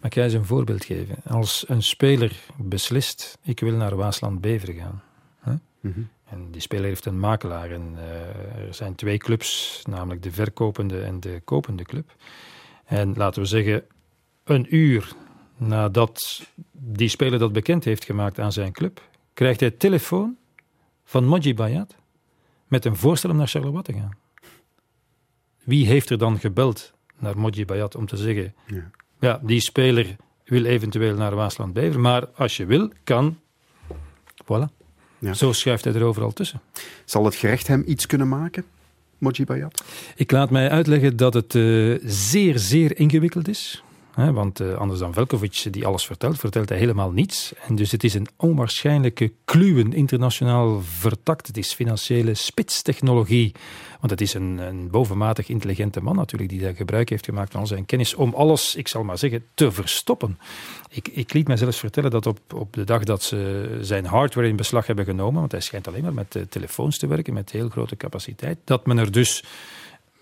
[0.00, 1.16] Mag jij eens een voorbeeld geven?
[1.26, 5.02] Als een speler beslist, ik wil naar Waasland Bever gaan.
[5.44, 5.54] Huh?
[5.80, 6.08] Mm -hmm.
[6.24, 7.70] En die speler heeft een makelaar.
[7.70, 7.96] En
[8.68, 12.14] er zijn twee clubs, namelijk de verkopende en de kopende club.
[12.84, 13.84] En laten we zeggen,
[14.44, 15.12] een uur
[15.56, 16.42] nadat
[16.72, 19.02] die speler dat bekend heeft gemaakt aan zijn club,
[19.34, 20.36] krijgt hij telefoon
[21.04, 21.94] van Moji Bayat
[22.66, 24.16] met een voorstel om naar Charleroi te gaan.
[25.68, 28.90] Wie heeft er dan gebeld naar Moji Bayat om te zeggen: ja,
[29.20, 33.38] ja die speler wil eventueel naar Waasland Bever, maar als je wil, kan.
[34.42, 34.76] Voilà.
[35.18, 35.34] Ja.
[35.34, 36.60] Zo schuift hij er overal tussen.
[37.04, 38.64] Zal het gerecht hem iets kunnen maken?
[39.18, 39.84] Moji Bayat?
[40.16, 43.82] Ik laat mij uitleggen dat het uh, zeer, zeer ingewikkeld is.
[44.18, 47.52] Want uh, anders dan Velkovic, die alles vertelt, vertelt hij helemaal niets.
[47.66, 51.46] En dus het is een onwaarschijnlijke kluwen, internationaal vertakt.
[51.46, 53.54] Het is financiële spitstechnologie.
[54.00, 57.66] Want het is een, een bovenmatig intelligente man natuurlijk, die daar gebruik heeft gemaakt van
[57.66, 60.38] zijn kennis om alles, ik zal maar zeggen, te verstoppen.
[60.90, 64.48] Ik, ik liet mij zelfs vertellen dat op, op de dag dat ze zijn hardware
[64.48, 67.50] in beslag hebben genomen, want hij schijnt alleen maar met uh, telefoons te werken, met
[67.50, 69.44] heel grote capaciteit, dat men er dus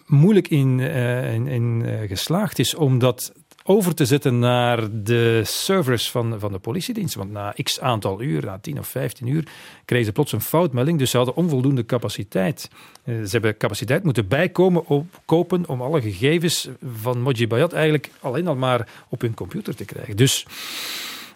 [0.06, 3.32] moeilijk in, uh, in, geslaagd is om dat
[3.68, 7.14] over te zetten naar de servers van, van de politiedienst.
[7.14, 9.44] Want na x aantal uur, na 10 of 15 uur,
[9.84, 10.98] kregen ze plots een foutmelding.
[10.98, 12.70] Dus ze hadden onvoldoende capaciteit.
[13.04, 16.68] Uh, ze hebben capaciteit moeten bijkomen op, kopen om alle gegevens
[17.00, 20.16] van Moji Bayat eigenlijk alleen al maar op hun computer te krijgen.
[20.16, 20.46] Dus...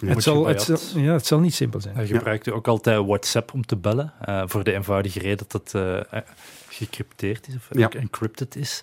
[0.07, 1.95] Het zal, het, zal, ja, het zal niet simpel zijn.
[1.95, 2.57] Hij gebruikte ja.
[2.57, 4.13] ook altijd WhatsApp om te bellen.
[4.29, 6.21] Uh, voor de eenvoudige reden dat het uh,
[6.69, 7.91] gecrypteerd is of ja.
[7.91, 8.83] encrypted is.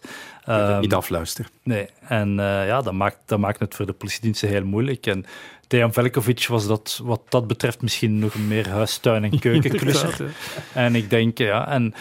[0.50, 1.52] Um, niet afluisteren.
[1.64, 5.06] Nee, en uh, ja, dat maakt, dat maakt het voor de politiediensten heel moeilijk.
[5.06, 5.26] En
[5.68, 10.36] Dejan Velkovic was dat wat dat betreft misschien nog meer huistuin- en keukenklusser.
[10.74, 11.94] en ik denk, ja, en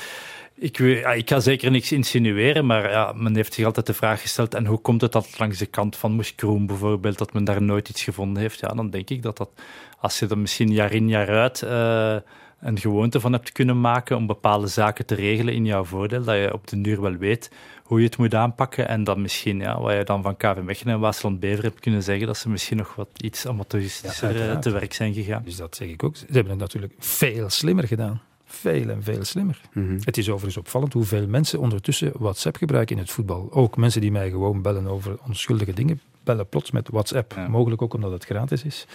[0.59, 4.21] ik, ja, ik ga zeker niks insinueren, maar ja, men heeft zich altijd de vraag
[4.21, 7.63] gesteld: en hoe komt het dat langs de kant van Moeskroen bijvoorbeeld, dat men daar
[7.63, 8.61] nooit iets gevonden heeft?
[8.61, 9.51] Ja, dan denk ik dat dat,
[9.99, 12.17] als je dat misschien jaar in jaar uit uh,
[12.61, 16.37] een gewoonte van hebt kunnen maken om bepaalde zaken te regelen in jouw voordeel, dat
[16.37, 17.51] je op de duur wel weet
[17.83, 20.95] hoe je het moet aanpakken en dat misschien, ja, wat je dan van KV Mechelen
[20.95, 24.71] en Waasland Bever hebt kunnen zeggen, dat ze misschien nog wat iets amateuristischer ja, te
[24.71, 25.43] werk zijn gegaan.
[25.45, 26.17] Dus dat zeg ik ook.
[26.17, 28.21] Ze hebben het natuurlijk veel slimmer gedaan.
[28.47, 29.61] Veel en veel slimmer.
[29.73, 29.99] Mm -hmm.
[30.05, 33.49] Het is overigens opvallend hoeveel mensen ondertussen WhatsApp gebruiken in het voetbal.
[33.51, 37.33] Ook mensen die mij gewoon bellen over onschuldige dingen, bellen plots met WhatsApp.
[37.37, 37.49] Ja.
[37.49, 38.87] Mogelijk ook omdat het gratis is,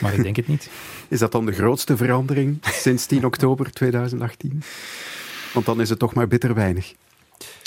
[0.00, 0.70] maar ik denk het niet.
[1.08, 4.62] Is dat dan de grootste verandering sinds 10 oktober 2018?
[5.52, 6.94] Want dan is het toch maar bitter weinig.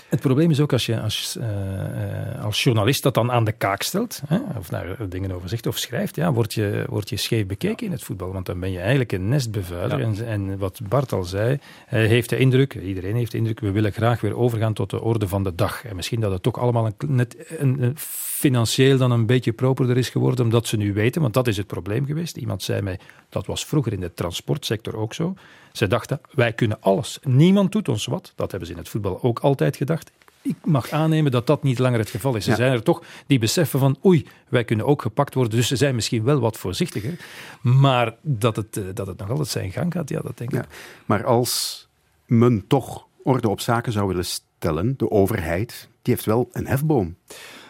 [0.10, 3.82] Het probleem is ook als je als, uh, als journalist dat dan aan de kaak
[3.82, 7.46] stelt, hè, of daar dingen over zegt of schrijft, ja, word, je, word je scheef
[7.46, 8.32] bekeken in het voetbal.
[8.34, 10.00] Want dan ben je eigenlijk een nestbevuiler.
[10.00, 10.06] Ja.
[10.06, 13.72] En, en, wat Bart al zei, hij heeft de indruk, iedereen heeft de indruk, we
[13.72, 15.86] willen graag weer overgaan tot de orde van de dag.
[15.86, 17.98] En misschien dat het toch allemaal een, net een, een
[18.38, 21.68] financieel dan een beetje properder is geworden, omdat ze nu weten, want dat is het
[21.68, 22.38] probleem geweest.
[22.38, 23.00] Iemand zei mij,
[23.30, 25.34] dat was vroeger in de transportsector ook zo.
[25.78, 27.20] Ze dachten, wij kunnen alles.
[27.24, 28.34] Niemand doet ons wat.
[28.36, 30.12] Dat hebben ze in het voetbal ook altijd gedacht.
[30.42, 32.44] Ik mag aannemen dat dat niet langer het geval is.
[32.44, 32.56] Er ja.
[32.56, 35.58] zijn er toch die beseffen van, oei, wij kunnen ook gepakt worden.
[35.58, 37.20] Dus ze zijn misschien wel wat voorzichtiger.
[37.62, 40.58] Maar dat het, dat het nog altijd zijn gang gaat, ja, dat denk ik.
[40.58, 40.66] Ja.
[41.06, 41.88] Maar als
[42.26, 47.16] men toch orde op zaken zou willen stellen, de overheid, die heeft wel een hefboom.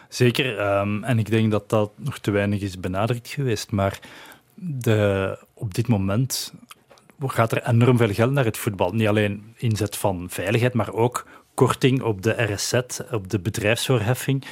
[0.08, 3.70] Zeker, um, en ik denk dat dat nog te weinig is benadrukt geweest.
[3.70, 4.00] Maar
[4.54, 6.52] de, op dit moment
[7.26, 8.92] gaat er enorm veel geld naar het voetbal.
[8.92, 12.72] Niet alleen inzet van veiligheid, maar ook korting op de RSZ,
[13.10, 14.44] op de bedrijfsvoorheffing.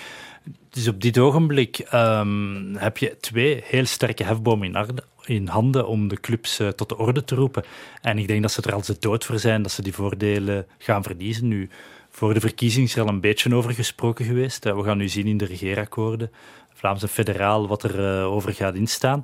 [0.71, 6.09] Dus op dit ogenblik um, heb je twee heel sterke hefbomen in, in handen om
[6.09, 7.65] de clubs uh, tot de orde te roepen.
[8.01, 10.67] En ik denk dat ze er als de dood voor zijn dat ze die voordelen
[10.79, 11.69] gaan verliezen nu.
[12.11, 14.65] Voor de verkiezingen is er al een beetje over gesproken geweest.
[14.65, 16.31] We gaan nu zien in de regeerakkoorden,
[16.77, 19.23] Vlaamse federaal, wat er uh, over gaat instaan.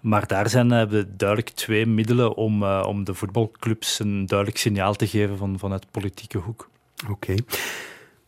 [0.00, 4.94] Maar daar zijn uh, duidelijk twee middelen om, uh, om de voetbalclubs een duidelijk signaal
[4.94, 6.68] te geven van, vanuit politieke hoek.
[7.10, 7.34] Oké.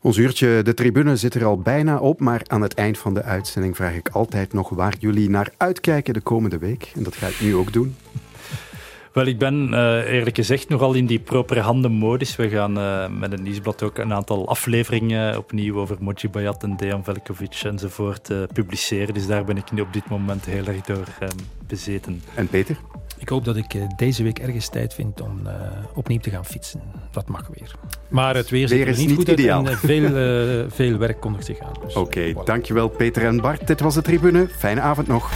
[0.00, 3.22] Ons uurtje de tribune zit er al bijna op, maar aan het eind van de
[3.22, 6.92] uitzending vraag ik altijd nog waar jullie naar uitkijken de komende week.
[6.94, 7.96] En dat ga ik nu ook doen.
[9.16, 12.36] Wel, ik ben uh, eerlijk gezegd nogal in die propere handen-modus.
[12.36, 16.76] We gaan uh, met het nieuwsblad ook een aantal afleveringen opnieuw over Moji Bayat en
[16.76, 19.14] Dejan Velkovic enzovoort uh, publiceren.
[19.14, 21.06] Dus daar ben ik nu op dit moment heel erg door
[21.66, 22.22] bezeten.
[22.34, 22.76] En Peter?
[23.18, 25.40] Ik hoop dat ik deze week ergens tijd vind om
[25.94, 26.80] opnieuw te gaan fietsen.
[27.10, 27.74] Dat mag weer.
[28.08, 29.66] Maar het weer, weer is niet, niet goed ideaal.
[29.66, 30.10] en veel,
[30.70, 31.74] veel werk kondigt zich aan.
[31.84, 32.44] Dus, Oké, okay, voilà.
[32.44, 33.66] dankjewel Peter en Bart.
[33.66, 34.48] Dit was de Tribune.
[34.48, 35.30] Fijne avond nog.